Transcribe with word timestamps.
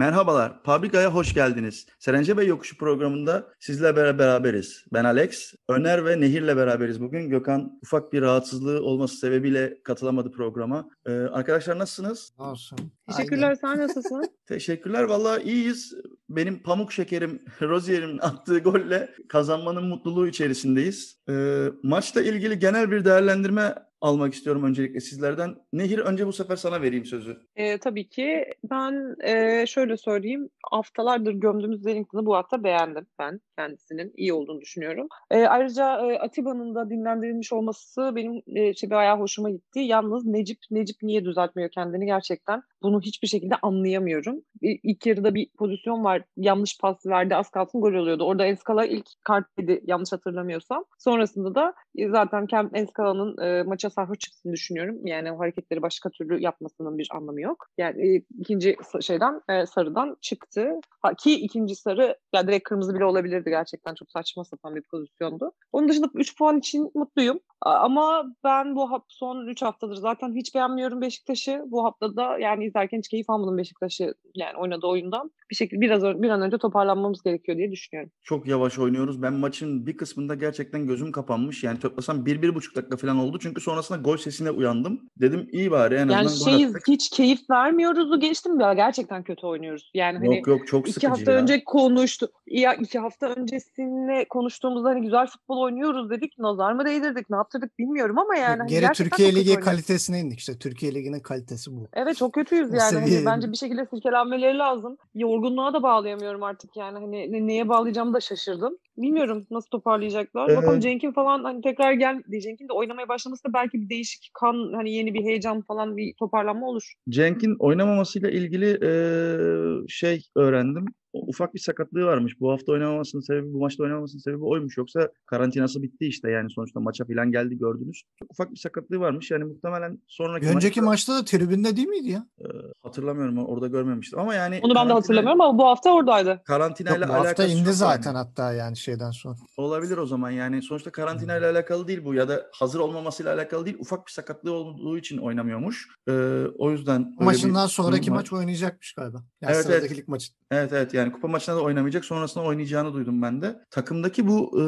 Merhabalar, 0.00 0.62
Fabrika'ya 0.64 1.14
hoş 1.14 1.34
geldiniz. 1.34 1.86
Serence 1.98 2.36
Bey 2.36 2.46
Yokuşu 2.46 2.78
programında 2.78 3.48
sizle 3.58 3.96
beraberiz. 3.96 4.84
Ben 4.92 5.04
Alex, 5.04 5.54
Öner 5.68 6.04
ve 6.04 6.20
Nehir'le 6.20 6.56
beraberiz 6.56 7.00
bugün. 7.00 7.28
Gökhan 7.28 7.78
ufak 7.82 8.12
bir 8.12 8.22
rahatsızlığı 8.22 8.82
olması 8.82 9.16
sebebiyle 9.16 9.82
katılamadı 9.82 10.30
programa. 10.30 10.90
Ee, 11.06 11.12
arkadaşlar 11.12 11.78
nasılsınız? 11.78 12.32
Olsun. 12.38 12.78
Teşekkürler, 13.08 13.42
Aynen. 13.42 13.54
sen 13.54 13.78
nasılsın? 13.78 14.24
Teşekkürler, 14.46 15.02
vallahi 15.02 15.42
iyiyiz. 15.42 15.94
Benim 16.28 16.62
pamuk 16.62 16.92
şekerim 16.92 17.42
Rozier'in 17.62 18.18
attığı 18.18 18.58
golle 18.58 19.10
kazanmanın 19.28 19.84
mutluluğu 19.84 20.28
içerisindeyiz. 20.28 21.18
Ee, 21.28 21.66
maçla 21.82 22.22
ilgili 22.22 22.58
genel 22.58 22.90
bir 22.90 23.04
değerlendirme 23.04 23.74
almak 24.00 24.34
istiyorum 24.34 24.64
öncelikle 24.64 25.00
sizlerden. 25.00 25.54
Nehir 25.72 25.98
önce 25.98 26.26
bu 26.26 26.32
sefer 26.32 26.56
sana 26.56 26.82
vereyim 26.82 27.04
sözü. 27.04 27.36
Ee, 27.56 27.78
tabii 27.78 28.08
ki 28.08 28.44
ben 28.70 29.16
e, 29.24 29.66
şöyle 29.66 29.96
söyleyeyim, 29.96 30.48
haftalardır 30.70 31.32
gömdüğümüz 31.32 31.78
Wellington'ı 31.78 32.26
bu 32.26 32.36
hafta 32.36 32.64
beğendim 32.64 33.06
ben. 33.18 33.40
Kendisinin 33.58 34.12
iyi 34.16 34.32
olduğunu 34.32 34.60
düşünüyorum. 34.60 35.08
Ee, 35.30 35.46
ayrıca 35.46 36.12
e, 36.12 36.18
Atiba'nın 36.18 36.74
da 36.74 36.90
dinlendirilmiş 36.90 37.52
olması 37.52 38.12
benim 38.16 38.42
e, 38.46 38.74
şey, 38.74 38.90
bayağı 38.90 39.18
hoşuma 39.18 39.50
gitti. 39.50 39.80
Yalnız 39.80 40.26
Necip, 40.26 40.58
Necip 40.70 41.02
niye 41.02 41.24
düzeltmiyor 41.24 41.70
kendini 41.70 42.06
gerçekten? 42.06 42.62
Bunu 42.82 43.00
hiçbir 43.00 43.28
şekilde 43.28 43.54
anlayamıyorum. 43.62 44.36
İlk 44.62 45.06
yarıda 45.06 45.34
bir 45.34 45.48
pozisyon 45.58 46.04
var. 46.04 46.22
Yanlış 46.36 46.78
pas 46.80 47.06
verdi. 47.06 47.36
Az 47.36 47.50
kalsın 47.50 47.80
gol 47.80 47.92
oluyordu. 47.92 48.24
Orada 48.24 48.46
Enskala 48.46 48.86
ilk 48.86 49.06
kart 49.24 49.46
yedi 49.58 49.80
yanlış 49.86 50.12
hatırlamıyorsam. 50.12 50.84
Sonrasında 50.98 51.54
da 51.54 51.74
e, 51.96 52.08
zaten 52.08 52.46
Kem 52.46 52.70
Enskala'nın 52.74 53.38
e, 53.42 53.62
maça 53.62 53.90
sarhoş 53.90 54.18
çıktığını 54.18 54.52
düşünüyorum. 54.52 55.06
Yani 55.06 55.32
o 55.32 55.38
hareketleri 55.38 55.82
başka 55.82 56.10
türlü 56.10 56.42
yapmasının 56.42 56.98
bir 56.98 57.08
anlamı 57.14 57.40
yok. 57.40 57.66
Yani 57.78 58.16
e, 58.16 58.22
ikinci 58.38 58.76
şeyden 59.00 59.40
e, 59.48 59.66
sarıdan 59.66 60.16
çıktı. 60.20 60.80
Ha, 61.02 61.14
ki 61.14 61.34
ikinci 61.34 61.74
sarı 61.74 62.16
ya 62.34 62.46
direkt 62.46 62.68
kırmızı 62.68 62.94
bile 62.94 63.04
olabilirdi 63.04 63.50
gerçekten. 63.50 63.94
Çok 63.94 64.10
saçma 64.10 64.44
sapan 64.44 64.76
bir 64.76 64.82
pozisyondu. 64.82 65.52
Onun 65.72 65.88
dışında 65.88 66.08
3 66.14 66.38
puan 66.38 66.58
için 66.58 66.90
mutluyum. 66.94 67.40
Ama 67.62 68.24
ben 68.44 68.76
bu 68.76 68.90
hafta 68.90 69.06
son 69.08 69.46
3 69.46 69.62
haftadır 69.62 69.94
zaten 69.96 70.34
hiç 70.34 70.54
beğenmiyorum 70.54 71.00
Beşiktaş'ı. 71.00 71.62
Bu 71.66 71.84
haftada 71.84 72.38
yani 72.38 72.64
izlerken 72.64 72.98
hiç 72.98 73.08
keyif 73.08 73.30
almadım 73.30 73.58
Beşiktaş'ı 73.58 74.14
yani 74.34 74.56
oynadığı 74.58 74.86
oyundan. 74.86 75.30
Bir 75.50 75.54
şekilde 75.56 75.80
biraz 75.80 76.02
bir 76.02 76.30
an 76.30 76.42
önce 76.42 76.58
toparlanmamız 76.58 77.22
gerekiyor 77.22 77.58
diye 77.58 77.72
düşünüyorum. 77.72 78.12
Çok 78.22 78.46
yavaş 78.46 78.78
oynuyoruz. 78.78 79.22
Ben 79.22 79.32
maçın 79.32 79.86
bir 79.86 79.96
kısmında 79.96 80.34
gerçekten 80.34 80.86
gözüm 80.86 81.12
kapanmış. 81.12 81.64
Yani 81.64 81.78
toplasam 81.78 82.26
bir, 82.26 82.42
bir 82.42 82.54
buçuk 82.54 82.76
dakika 82.76 82.96
falan 82.96 83.18
oldu. 83.18 83.38
Çünkü 83.42 83.60
sonrasında 83.60 83.98
gol 83.98 84.16
sesine 84.16 84.50
uyandım. 84.50 85.00
Dedim 85.16 85.48
iyi 85.52 85.70
bari 85.70 85.94
en 85.94 85.98
Yani 86.08 86.16
azından 86.26 86.64
attık. 86.68 86.88
hiç 86.88 87.10
keyif 87.10 87.50
vermiyoruzu 87.50 88.20
geçtim 88.20 88.60
ya 88.60 88.74
gerçekten 88.74 89.22
kötü 89.22 89.46
oynuyoruz. 89.46 89.90
Yani 89.94 90.18
hani 90.18 90.36
Yok 90.36 90.46
yok 90.46 90.66
çok 90.66 90.80
iki 90.80 90.92
sıkıcı 90.92 91.08
hafta 91.08 91.32
ya. 91.32 91.38
önce 91.38 91.64
konuştu. 91.64 92.28
Ya 92.46 92.74
iki 92.74 92.98
hafta 92.98 93.26
öncesinde 93.28 94.26
konuştuğumuzda 94.28 94.88
hani 94.88 95.02
güzel 95.02 95.26
futbol 95.26 95.58
oynuyoruz 95.60 96.10
dedik. 96.10 96.38
Nazar 96.38 96.72
mı 96.72 96.84
değdirdik, 96.84 97.30
ne 97.30 97.36
yaptırdık 97.54 97.78
bilmiyorum 97.78 98.18
ama 98.18 98.36
yani 98.36 98.58
hani 98.58 98.68
Geri 98.70 98.80
gerçekten 98.80 99.10
Türkiye 99.10 99.30
Ligi 99.30 99.38
oynuyoruz. 99.40 99.64
kalitesine 99.64 100.20
indik 100.20 100.38
işte. 100.38 100.58
Türkiye 100.58 100.94
Ligi'nin 100.94 101.20
kalitesi 101.20 101.72
bu. 101.72 101.88
Evet 101.92 102.16
çok 102.16 102.32
kötüyüz 102.32 102.72
yani. 102.74 102.98
Hani 102.98 103.26
bence 103.26 103.52
bir 103.52 103.56
şekilde 103.56 103.86
silkelenmeleri 103.86 104.58
lazım. 104.58 104.96
Yorgunluğa 105.14 105.72
da 105.74 105.82
bağlayamıyorum 105.82 106.42
artık 106.42 106.76
yani. 106.76 106.98
Hani 106.98 107.32
ne- 107.32 107.46
neye 107.46 107.68
bağlayacağımı 107.68 108.14
da 108.14 108.20
şaşırdım. 108.20 108.78
Bilmiyorum 108.96 109.46
nasıl 109.50 109.68
toparlayacaklar. 109.68 110.48
Ee, 110.48 110.56
Bakalım 110.56 110.80
Cenk'in 110.80 111.12
falan 111.12 111.44
hani 111.44 111.62
tekrar 111.62 111.92
gel 111.92 112.22
Cenk'in 112.42 112.68
de 112.68 112.72
oynamaya 112.72 113.08
başlaması 113.08 113.44
da 113.44 113.52
belki 113.52 113.80
bir 113.80 113.88
değişik 113.88 114.30
kan 114.34 114.72
hani 114.74 114.92
yeni 114.92 115.14
bir 115.14 115.24
heyecan 115.24 115.62
falan 115.62 115.96
bir 115.96 116.14
toparlanma 116.18 116.66
olur. 116.66 116.92
Cenk'in 117.08 117.56
oynamamasıyla 117.58 118.30
ilgili 118.30 118.66
eee, 118.82 119.86
şey 119.88 120.22
öğrendim. 120.36 120.84
Ufak 121.12 121.54
bir 121.54 121.58
sakatlığı 121.60 122.04
varmış. 122.04 122.40
Bu 122.40 122.52
hafta 122.52 122.72
oynamamasının 122.72 123.22
sebebi, 123.22 123.52
bu 123.54 123.58
maçta 123.58 123.82
oynamamasının 123.82 124.20
sebebi 124.20 124.44
oymuş. 124.44 124.76
Yoksa 124.78 125.08
karantinası 125.26 125.82
bitti 125.82 126.06
işte 126.06 126.30
yani 126.30 126.50
sonuçta 126.50 126.80
maça 126.80 127.04
falan 127.04 127.32
geldi 127.32 127.58
gördünüz. 127.58 128.02
Ufak 128.30 128.50
bir 128.50 128.56
sakatlığı 128.56 129.00
varmış. 129.00 129.30
Yani 129.30 129.44
muhtemelen 129.44 129.98
sonraki 130.08 130.46
Bir 130.46 130.54
önceki 130.54 130.80
maçta 130.80 131.12
maçta 131.12 131.14
da 131.14 131.24
tribünde 131.38 131.76
değil 131.76 131.88
miydi 131.88 132.10
ya? 132.10 132.26
eee, 132.40 132.46
hatırlamıyorum 132.82 133.38
orada 133.38 133.66
görmemiştim 133.66 134.18
ama 134.18 134.34
yani 134.34 134.60
Onu 134.62 134.74
ben 134.74 134.88
de 134.88 134.92
hatırlamıyorum 134.92 135.40
ama 135.40 135.58
bu 135.58 135.64
hafta 135.66 135.94
oradaydı. 135.94 136.42
Karantinayla 136.44 136.98
Yok, 136.98 137.08
bu 137.08 137.12
hafta 137.12 137.26
alakası 137.42 137.58
indi 137.60 137.72
zaten 137.72 138.10
yani. 138.14 138.18
hatta 138.18 138.52
yani 138.52 138.76
şeyden 138.90 139.10
sonra. 139.10 139.36
Olabilir 139.56 139.98
o 139.98 140.06
zaman 140.06 140.30
yani 140.30 140.62
sonuçta 140.62 140.90
karantinayla 140.92 141.50
alakalı 141.50 141.88
değil 141.88 142.04
bu 142.04 142.14
ya 142.14 142.28
da 142.28 142.46
hazır 142.52 142.80
olmamasıyla 142.80 143.34
alakalı 143.34 143.66
değil. 143.66 143.76
Ufak 143.80 144.06
bir 144.06 144.12
sakatlığı 144.12 144.52
olduğu 144.52 144.98
için 144.98 145.18
oynamıyormuş. 145.18 145.88
Eee, 146.08 146.14
o 146.58 146.70
yüzden 146.70 147.14
maçından 147.18 147.66
sonraki 147.66 148.10
var. 148.10 148.16
maç 148.16 148.32
oynayacakmış 148.32 148.92
galiba. 148.92 149.24
Yani 149.40 149.54
Evet, 149.54 149.66
evet. 149.70 149.96
lig 149.96 150.08
maçı. 150.08 150.32
Evet 150.50 150.72
evet 150.72 150.94
yani 150.94 151.12
kupa 151.12 151.28
maçına 151.28 151.56
da 151.56 151.60
oynamayacak 151.60 152.04
sonrasında 152.04 152.44
oynayacağını 152.44 152.94
duydum 152.94 153.22
ben 153.22 153.42
de. 153.42 153.60
Takımdaki 153.70 154.26
bu 154.26 154.60
e, 154.60 154.64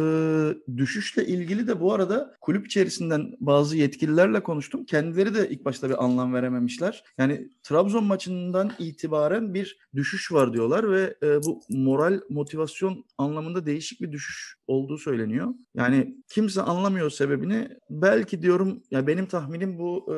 düşüşle 0.76 1.26
ilgili 1.26 1.66
de 1.66 1.80
bu 1.80 1.92
arada 1.92 2.34
kulüp 2.40 2.66
içerisinden 2.66 3.32
bazı 3.40 3.76
yetkililerle 3.76 4.42
konuştum. 4.42 4.84
Kendileri 4.84 5.34
de 5.34 5.48
ilk 5.48 5.64
başta 5.64 5.88
bir 5.88 6.04
anlam 6.04 6.34
verememişler. 6.34 7.04
Yani 7.18 7.48
Trabzon 7.62 8.04
maçından 8.04 8.72
itibaren 8.78 9.54
bir 9.54 9.78
düşüş 9.94 10.32
var 10.32 10.52
diyorlar 10.52 10.90
ve 10.90 11.14
e, 11.22 11.42
bu 11.42 11.60
moral 11.70 12.20
motivasyon 12.30 13.04
anlamında 13.18 13.66
değişik 13.66 14.01
bir 14.02 14.12
düşüş 14.12 14.54
olduğu 14.66 14.98
söyleniyor. 14.98 15.48
Yani 15.74 16.16
kimse 16.28 16.62
anlamıyor 16.62 17.10
sebebini. 17.10 17.68
Belki 17.90 18.42
diyorum 18.42 18.82
ya 18.90 19.06
benim 19.06 19.26
tahminim 19.26 19.78
bu 19.78 20.14
e, 20.14 20.16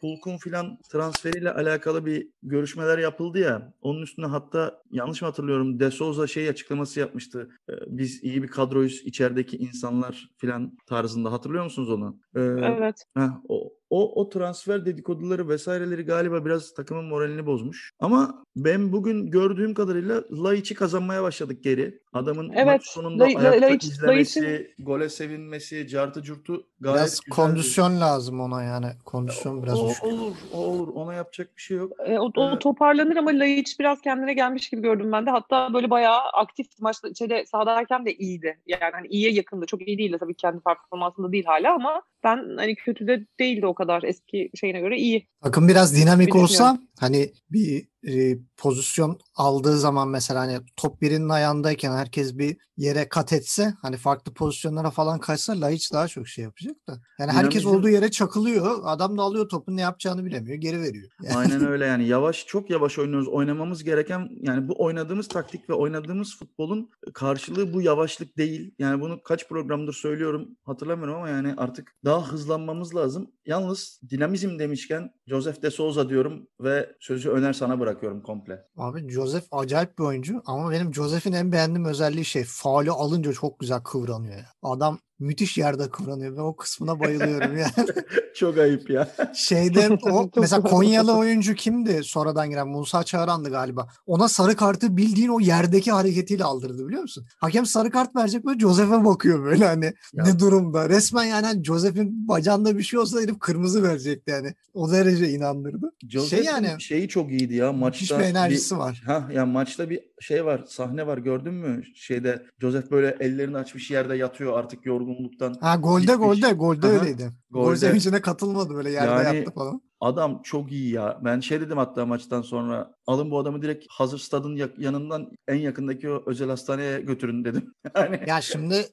Hulk'un 0.00 0.36
filan 0.36 0.78
transferiyle 0.92 1.52
alakalı 1.52 2.06
bir 2.06 2.28
görüşmeler 2.42 2.98
yapıldı 2.98 3.38
ya. 3.38 3.72
Onun 3.80 4.02
üstüne 4.02 4.26
hatta 4.26 4.82
yanlış 4.90 5.22
mı 5.22 5.28
hatırlıyorum 5.28 5.80
De 5.80 5.90
Souza 5.90 6.26
şey 6.26 6.48
açıklaması 6.48 7.00
yapmıştı. 7.00 7.48
E, 7.68 7.72
biz 7.86 8.24
iyi 8.24 8.42
bir 8.42 8.48
kadroyuz 8.48 9.02
içerideki 9.04 9.56
insanlar 9.56 10.28
filan 10.38 10.76
tarzında. 10.86 11.32
Hatırlıyor 11.32 11.64
musunuz 11.64 11.90
onu? 11.90 12.18
E, 12.36 12.40
Evet. 12.40 13.04
Heh, 13.16 13.30
o, 13.48 13.72
o, 13.92 14.20
o 14.20 14.28
transfer 14.28 14.86
dedikoduları 14.86 15.48
vesaireleri 15.48 16.02
galiba 16.02 16.44
biraz 16.44 16.74
takımın 16.74 17.04
moralini 17.04 17.46
bozmuş. 17.46 17.90
Ama 18.00 18.44
ben 18.56 18.92
bugün 18.92 19.30
gördüğüm 19.30 19.74
kadarıyla 19.74 20.22
Laiç'i 20.30 20.74
kazanmaya 20.74 21.22
başladık 21.22 21.62
geri. 21.64 21.98
Adamın 22.12 22.46
maç 22.46 22.56
Evet, 22.58 22.80
sonunda 22.84 23.24
Lai- 23.24 23.38
ayakta 23.38 23.66
Laiç- 23.66 23.84
izlemesi, 23.84 24.40
Laiç'in- 24.42 24.84
gole 24.84 25.08
sevinmesi, 25.08 25.88
cartı 25.88 26.22
curtu 26.22 26.66
gayet 26.80 26.98
Biraz 26.98 27.20
güzeldi. 27.20 27.30
kondisyon 27.36 28.00
lazım 28.00 28.40
ona 28.40 28.62
yani. 28.62 28.86
Kondisyon 29.04 29.62
biraz 29.62 29.78
O- 29.80 30.08
olur, 30.08 30.36
o 30.52 30.58
olur. 30.58 30.88
Ona 30.94 31.14
yapacak 31.14 31.56
bir 31.56 31.62
şey 31.62 31.76
yok. 31.76 31.92
E, 32.06 32.18
o, 32.18 32.30
o 32.36 32.48
Evet. 32.50 32.60
toparlanır 32.60 33.16
ama 33.16 33.30
Laiç 33.30 33.80
biraz 33.80 34.00
kendine 34.00 34.34
gelmiş 34.34 34.70
gibi 34.70 34.82
gördüm 34.82 35.12
ben 35.12 35.26
de. 35.26 35.30
Hatta 35.30 35.74
böyle 35.74 35.90
bayağı 35.90 36.20
aktif 36.32 36.66
maçta 36.80 37.08
içeri 37.08 37.46
sahadayken 37.46 38.06
de 38.06 38.14
iyiydi. 38.14 38.58
Yani 38.66 38.92
hani 38.92 39.06
iyiye 39.06 39.30
yakındı. 39.32 39.66
Çok 39.66 39.88
iyi 39.88 39.98
değildi 39.98 40.16
tabii 40.20 40.34
kendi 40.34 40.60
performansında 40.60 41.32
değil 41.32 41.44
hala 41.44 41.74
ama 41.74 42.02
ben 42.24 42.56
hani 42.56 42.74
kötü 42.74 43.06
de 43.06 43.26
değildi 43.40 43.66
o 43.66 43.74
kadar 43.74 43.81
eski 44.04 44.50
şeyine 44.54 44.80
göre 44.80 44.98
iyi. 44.98 45.26
Takım 45.42 45.68
biraz 45.68 45.96
dinamik 45.96 46.34
olsa 46.34 46.78
hani 47.00 47.32
bir 47.50 47.91
e, 48.08 48.38
pozisyon 48.56 49.18
aldığı 49.34 49.78
zaman 49.78 50.08
mesela 50.08 50.40
hani 50.40 50.58
top 50.76 51.02
birinin 51.02 51.28
ayağındayken 51.28 51.92
herkes 51.92 52.38
bir 52.38 52.56
yere 52.76 53.08
kat 53.08 53.32
etse 53.32 53.74
hani 53.82 53.96
farklı 53.96 54.34
pozisyonlara 54.34 54.90
falan 54.90 55.18
kaçsa 55.18 55.60
Laiç 55.60 55.92
daha 55.92 56.08
çok 56.08 56.28
şey 56.28 56.44
yapacak 56.44 56.76
da. 56.88 57.00
Yani 57.18 57.32
herkes 57.32 57.66
olduğu 57.66 57.88
yere 57.88 58.10
çakılıyor. 58.10 58.80
Adam 58.84 59.18
da 59.18 59.22
alıyor 59.22 59.48
topu 59.48 59.76
ne 59.76 59.80
yapacağını 59.80 60.24
bilemiyor. 60.24 60.56
Geri 60.56 60.80
veriyor. 60.80 61.10
Yani 61.22 61.36
Aynen 61.36 61.66
öyle 61.66 61.86
yani 61.86 62.06
yavaş 62.06 62.46
çok 62.46 62.70
yavaş 62.70 62.98
oynuyoruz. 62.98 63.28
Oynamamız 63.28 63.84
gereken 63.84 64.28
yani 64.40 64.68
bu 64.68 64.84
oynadığımız 64.84 65.28
taktik 65.28 65.70
ve 65.70 65.74
oynadığımız 65.74 66.36
futbolun 66.38 66.90
karşılığı 67.14 67.72
bu 67.72 67.82
yavaşlık 67.82 68.36
değil. 68.38 68.74
Yani 68.78 69.00
bunu 69.00 69.22
kaç 69.22 69.48
programdır 69.48 69.92
söylüyorum 69.92 70.48
hatırlamıyorum 70.64 71.14
ama 71.14 71.28
yani 71.28 71.54
artık 71.56 71.94
daha 72.04 72.32
hızlanmamız 72.32 72.94
lazım. 72.94 73.30
Yalnız 73.46 74.00
dinamizm 74.10 74.58
demişken 74.58 75.10
Joseph 75.26 75.62
de 75.62 75.70
Souza 75.70 76.08
diyorum 76.08 76.48
ve 76.60 76.96
sözü 77.00 77.30
Öner 77.30 77.52
sana 77.52 77.80
bırakıyorum 77.92 78.22
komple. 78.22 78.64
Abi 78.76 79.08
Joseph 79.08 79.44
acayip 79.52 79.98
bir 79.98 80.04
oyuncu 80.04 80.42
ama 80.46 80.70
benim 80.70 80.94
Joseph'in 80.94 81.32
en 81.32 81.52
beğendiğim 81.52 81.84
özelliği 81.84 82.24
şey 82.24 82.44
faulü 82.44 82.90
alınca 82.90 83.32
çok 83.32 83.58
güzel 83.58 83.80
kıvranıyor 83.80 84.36
ya. 84.36 84.46
Adam 84.62 84.98
müthiş 85.22 85.58
yerde 85.58 85.90
kıvranıyor. 85.90 86.36
Ben 86.36 86.40
o 86.42 86.56
kısmına 86.56 87.00
bayılıyorum 87.00 87.56
yani. 87.58 87.88
Çok 88.34 88.58
ayıp 88.58 88.90
ya. 88.90 89.08
Şeyde 89.34 89.88
o 90.10 90.30
mesela. 90.36 90.62
Konyalı 90.62 91.16
oyuncu 91.16 91.54
kimdi 91.54 92.00
sonradan 92.04 92.50
giren 92.50 92.68
Musa 92.68 93.02
Çağran'dı 93.04 93.50
galiba. 93.50 93.88
Ona 94.06 94.28
sarı 94.28 94.56
kartı 94.56 94.96
bildiğin 94.96 95.28
o 95.28 95.40
yerdeki 95.40 95.92
hareketiyle 95.92 96.44
aldırdı 96.44 96.86
biliyor 96.88 97.02
musun? 97.02 97.26
Hakem 97.38 97.66
sarı 97.66 97.90
kart 97.90 98.16
verecek 98.16 98.46
böyle 98.46 98.58
Joseph'e 98.58 99.04
bakıyor 99.04 99.44
böyle 99.44 99.66
hani 99.66 99.84
Ya. 100.14 100.24
ne 100.24 100.38
durumda. 100.38 100.88
Resmen 100.88 101.24
yani 101.24 101.46
hani 101.46 101.64
Joseph'in 101.64 102.28
bacağında 102.28 102.78
bir 102.78 102.82
şey 102.82 102.98
olsa 102.98 103.20
herif 103.20 103.38
kırmızı 103.38 103.82
verecekti 103.82 104.30
yani. 104.30 104.54
O 104.74 104.92
derece 104.92 105.28
inandırdı. 105.30 105.92
Joseph'in 106.08 106.44
yani 106.44 106.68
şeyi 106.78 107.08
çok 107.08 107.30
iyiydi 107.30 107.54
ya 107.54 107.72
maçta. 107.72 108.18
bir 108.18 108.24
enerjisi 108.24 108.78
var. 108.78 109.02
Ha 109.06 109.28
ya 109.34 109.46
maçta 109.46 109.90
bir 109.90 110.00
şey 110.20 110.44
var, 110.44 110.64
sahne 110.68 111.06
var 111.06 111.18
gördün 111.18 111.54
mü? 111.54 111.82
Şeyde 111.94 112.42
Joseph 112.60 112.90
böyle 112.90 113.16
ellerini 113.20 113.56
açmış 113.56 113.90
yerde 113.90 114.16
yatıyor 114.16 114.58
artık 114.58 114.86
yorgun 114.86 115.11
yorgunluktan. 115.12 115.54
Ha 115.60 115.76
golde 115.76 116.00
gitmiş. 116.00 116.18
golde 116.18 116.52
golde 116.52 116.86
Aha, 116.86 116.92
öyleydi. 116.94 117.30
Gol 117.50 117.64
golde. 117.64 117.76
sevincine 117.76 118.20
katılmadı 118.20 118.74
böyle 118.74 118.90
yerde 118.90 119.22
Yani- 119.28 119.36
yattı 119.38 119.50
falan. 119.54 119.82
Adam 120.00 120.40
çok 120.42 120.72
iyi 120.72 120.90
ya. 120.92 121.18
Ben 121.24 121.40
şey 121.40 121.60
dedim 121.60 121.78
hatta 121.78 122.06
maçtan 122.06 122.42
sonra 122.42 122.94
alın 123.06 123.30
bu 123.30 123.38
adamı 123.38 123.62
direkt 123.62 123.84
hazır 123.90 124.18
stadın 124.18 124.60
yanından 124.78 125.30
en 125.48 125.54
yakındaki 125.56 126.10
o 126.10 126.22
özel 126.26 126.48
hastaneye 126.48 127.00
götürün 127.00 127.44
dedim. 127.44 127.74
Yani 127.96 128.20
Ya 128.26 128.40
şimdi 128.40 128.86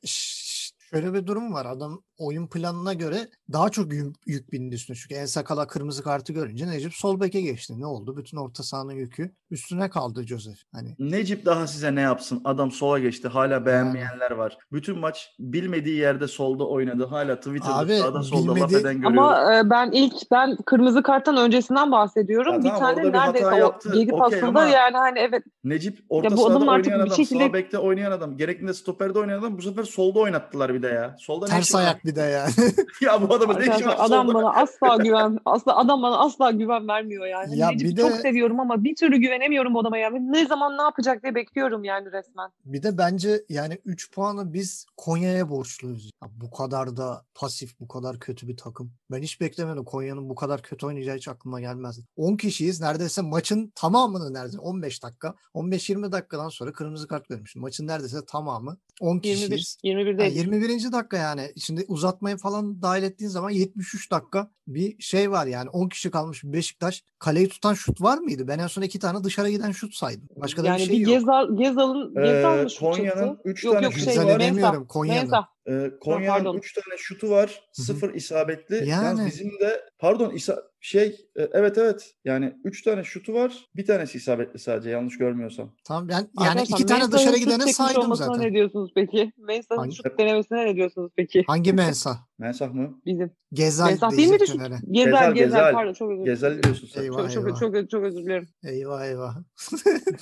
şöyle 0.89 1.13
bir 1.13 1.27
durum 1.27 1.53
var. 1.53 1.65
Adam 1.65 2.01
oyun 2.18 2.47
planına 2.47 2.94
göre 2.94 3.18
daha 3.53 3.69
çok 3.69 3.94
yük, 3.94 4.15
yük 4.25 4.51
bindi 4.51 4.75
üstüne. 4.75 4.97
Çünkü 4.97 5.15
En 5.15 5.25
Sakala 5.25 5.68
kırmızı 5.68 6.03
kartı 6.03 6.33
görünce 6.33 6.68
Necip 6.68 6.94
sol 6.94 7.19
beke 7.19 7.41
geçti. 7.41 7.74
Ne 7.80 7.86
oldu? 7.86 8.18
Bütün 8.18 8.38
orta 8.38 8.63
sahanın 8.63 8.94
yükü 8.94 9.31
üstüne 9.51 9.89
kaldı 9.89 10.24
Joseph. 10.27 10.57
Hani 10.74 10.95
Necip 11.00 11.45
daha 11.45 11.68
size 11.68 11.95
ne 11.95 12.01
yapsın? 12.01 12.41
Adam 12.45 12.71
sola 12.71 13.00
geçti. 13.00 13.27
Hala 13.27 13.65
beğenmeyenler 13.65 14.31
var. 14.31 14.57
Bütün 14.71 15.00
maç 15.00 15.30
bilmediği 15.39 15.97
yerde 15.97 16.27
solda 16.27 16.68
oynadı. 16.68 17.06
Hala 17.06 17.36
Twitter'da 17.36 17.75
Abi, 17.75 17.97
sağda 17.97 18.24
solda 18.24 18.50
laf 18.51 18.56
bilmediği- 18.57 18.77
eden 18.77 18.95
görüyorum. 18.95 19.19
Ama 19.19 19.56
e, 19.56 19.69
ben 19.69 19.91
ilk 19.91 20.13
ben 20.31 20.57
kırmızı 20.65 21.03
karttan 21.03 21.38
öncesinden 21.38 21.91
bahsediyorum. 21.91 22.53
Ya 22.53 22.59
bir 22.59 22.63
tamam, 22.63 22.80
tane 22.80 23.03
bir 23.03 23.13
neredeyse 23.13 23.47
o 23.65 23.80
geri 23.94 24.13
okey 24.13 24.19
pasında 24.19 24.47
ama- 24.47 24.65
yani 24.65 24.97
hani 24.97 25.19
evet 25.19 25.44
Necip 25.63 26.00
orta 26.09 26.31
bu 26.31 26.38
sahada 26.38 26.56
oynayan 26.59 26.83
bir 26.83 26.91
adam, 26.91 27.15
şekilde- 27.15 27.47
sağ 27.47 27.53
bekte 27.53 27.77
oynayan 27.77 28.12
adam, 28.12 28.38
gerektiğinde 28.38 28.74
stoperde 28.74 29.19
oynayan 29.19 29.39
adam 29.39 29.57
bu 29.57 29.62
sefer 29.62 29.83
solda 29.83 30.19
oynattılar 30.19 30.74
bir 30.74 30.78
de 30.83 30.87
ya. 30.87 31.15
Solda 31.19 31.45
ne 31.45 31.51
ters 31.51 31.65
işi 31.65 31.73
var? 31.73 31.79
ayak 31.79 32.05
bir 32.05 32.15
de 32.15 32.21
yani. 32.21 32.51
ya 33.01 33.29
bu 33.29 33.33
adamın 33.33 33.59
ne 33.59 33.75
işi 33.75 33.85
var 33.85 33.95
adam 33.99 34.27
solda? 34.27 34.33
bana 34.39 34.53
asla 34.53 34.95
güven 34.95 35.39
asla 35.45 35.77
adam 35.77 36.01
bana 36.01 36.17
asla 36.17 36.51
güven 36.51 36.87
vermiyor 36.87 37.25
yani. 37.25 37.47
Hani 37.47 37.57
Ya 37.57 37.69
Necip'i 37.69 37.91
bir 37.91 37.97
de- 37.97 38.01
çok 38.01 38.11
seviyorum 38.11 38.59
ama 38.59 38.83
bir 38.83 38.95
türlü 38.95 39.17
güvenemiyorum 39.17 39.73
bu 39.73 39.79
adama 39.79 39.97
yani. 39.97 40.31
Ne 40.31 40.45
zaman 40.45 40.77
ne 40.77 40.81
yapacak 40.81 41.23
diye 41.23 41.35
bekliyorum 41.35 41.83
yani 41.83 42.11
resmen. 42.11 42.49
Bir 42.65 42.83
de 42.83 42.97
bence 42.97 43.43
yani 43.49 43.77
3 43.85 44.11
puanı 44.11 44.53
biz 44.53 44.85
Konya'ya 44.97 45.49
borçluyuz. 45.49 46.05
Ya 46.23 46.29
bu 46.35 46.51
kadar 46.51 46.97
da 46.97 47.25
pasif, 47.35 47.79
bu 47.79 47.87
kadar 47.87 48.19
kötü 48.19 48.47
bir 48.47 48.57
takım. 48.57 48.91
Ben 49.11 49.21
hiç 49.21 49.41
beklemedim 49.41 49.83
Konya'nın 49.83 50.29
bu 50.29 50.35
kadar 50.35 50.61
kötü 50.61 50.85
oynayacağı 50.85 51.15
hiç 51.15 51.27
aklıma 51.27 51.59
gelmezdi. 51.61 52.01
10 52.17 52.35
kişiyiz. 52.37 52.81
Neredeyse 52.81 53.21
maçın 53.21 53.71
tamamını 53.75 54.33
neredeyse 54.33 54.59
15 54.59 55.03
dakika, 55.03 55.35
15-20 55.55 56.11
dakikadan 56.11 56.49
sonra 56.49 56.71
kırmızı 56.73 57.07
kart 57.07 57.29
görmüştüm. 57.29 57.61
Maçın 57.61 57.87
neredeyse 57.87 58.25
tamamı 58.27 58.77
10 59.01 59.21
21 59.23 59.23
kişiyiz. 59.23 59.77
21 59.83 60.11
Ha, 60.11 60.17
değil. 60.19 60.35
21. 60.35 60.69
dakika 60.69 61.18
yani. 61.18 61.54
Şimdi 61.57 61.86
uzatmayı 61.88 62.38
falan 62.38 62.81
dahil 62.81 63.04
ettiğin 63.04 63.30
zaman 63.30 63.50
73 63.50 64.12
dakika 64.12 64.51
bir 64.68 65.01
şey 65.01 65.31
var 65.31 65.48
yani. 65.48 65.69
10 65.69 65.89
kişi 65.89 66.12
kalmış 66.12 66.44
bir 66.44 66.54
Beşiktaş. 66.54 67.04
Kaleyi 67.19 67.50
tutan 67.50 67.74
şut 67.74 68.01
var 68.01 68.18
mıydı? 68.18 68.48
Ben 68.48 68.60
en 68.60 68.68
son 68.68 68.81
iki 68.81 69.00
tane 69.00 69.24
dışarı 69.24 69.50
giden 69.50 69.71
şut 69.71 69.94
saydım. 69.95 70.27
Başka 70.36 70.63
da 70.63 70.68
yani 70.68 70.80
bir 70.80 70.86
şey 70.86 71.00
yok. 71.00 71.12
Gezal 71.13 71.57
Gezal'ın 71.57 72.16
Ee, 72.16 72.21
Gezal 72.31 72.63
mı 72.63 72.69
şut 72.69 72.80
Konya'nın 72.80 73.33
çekti? 73.36 73.50
üç 73.50 73.63
yok 73.63 73.74
tane 73.74 73.86
yok 73.86 73.94
şutu 73.94 74.12
şey 74.12 74.25
var. 74.25 74.39
Demiyorum 74.39 74.88
Konya'nın. 74.88 75.31
Ee. 75.68 75.92
Konya'nın 76.01 76.57
3 76.57 76.74
tane 76.74 76.98
şutu 76.98 77.30
var. 77.30 77.62
Hı 77.75 77.81
hı. 77.81 77.86
0 77.86 78.13
isabetli. 78.13 78.75
Yani. 78.75 78.89
Yalnız 78.89 79.25
bizim 79.25 79.60
de 79.60 79.81
pardon 80.00 80.30
isa 80.33 80.63
şey 80.81 81.07
e, 81.35 81.41
evet 81.53 81.77
evet. 81.77 82.15
Yani 82.25 82.55
3 82.63 82.81
tane 82.83 83.03
şutu 83.03 83.33
var. 83.33 83.65
Bir 83.75 83.85
tanesi 83.85 84.17
isabetli 84.17 84.59
sadece 84.59 84.89
yanlış 84.89 85.17
görmüyorsam. 85.17 85.75
Tamam 85.83 86.07
ben 86.09 86.13
yani 86.13 86.29
Arkadaşlar, 86.37 86.77
iki 86.77 86.85
tane 86.85 87.11
dışarı 87.11 87.37
gidene 87.37 87.73
saydım 87.73 88.15
zaten. 88.15 88.41
ne 88.41 88.53
diyorsunuz 88.53 88.91
peki? 88.95 89.31
Mensah'ın 89.37 89.79
Hangi- 89.79 89.95
şut 89.95 90.17
denemesine 90.19 90.65
ne 90.65 90.75
diyorsunuz 90.75 91.11
peki? 91.15 91.43
Hangi 91.47 91.73
Mensa? 91.73 92.19
Mensah 92.39 92.74
mı? 92.74 93.00
Bizim. 93.06 93.31
Gezel 93.53 93.86
Mensah 93.86 94.12
değil 94.12 94.30
miydi 94.30 94.44
Gezel, 94.47 94.81
Gezel, 94.91 95.33
Gezel. 95.33 95.74
pardon 95.74 95.94
çok 95.94 96.12
özür 96.12 96.21
dilerim. 96.21 96.33
Gezel 96.33 96.63
diyorsun 96.63 96.88
sen. 96.94 97.03
Eyvah. 97.03 97.33
Çok, 97.33 97.59
çok, 97.59 97.59
çok, 97.59 97.89
çok 97.89 98.03
özür 98.03 98.24
dilerim. 98.24 98.47
Eyvah 98.63 99.06
eyvah. 99.06 99.36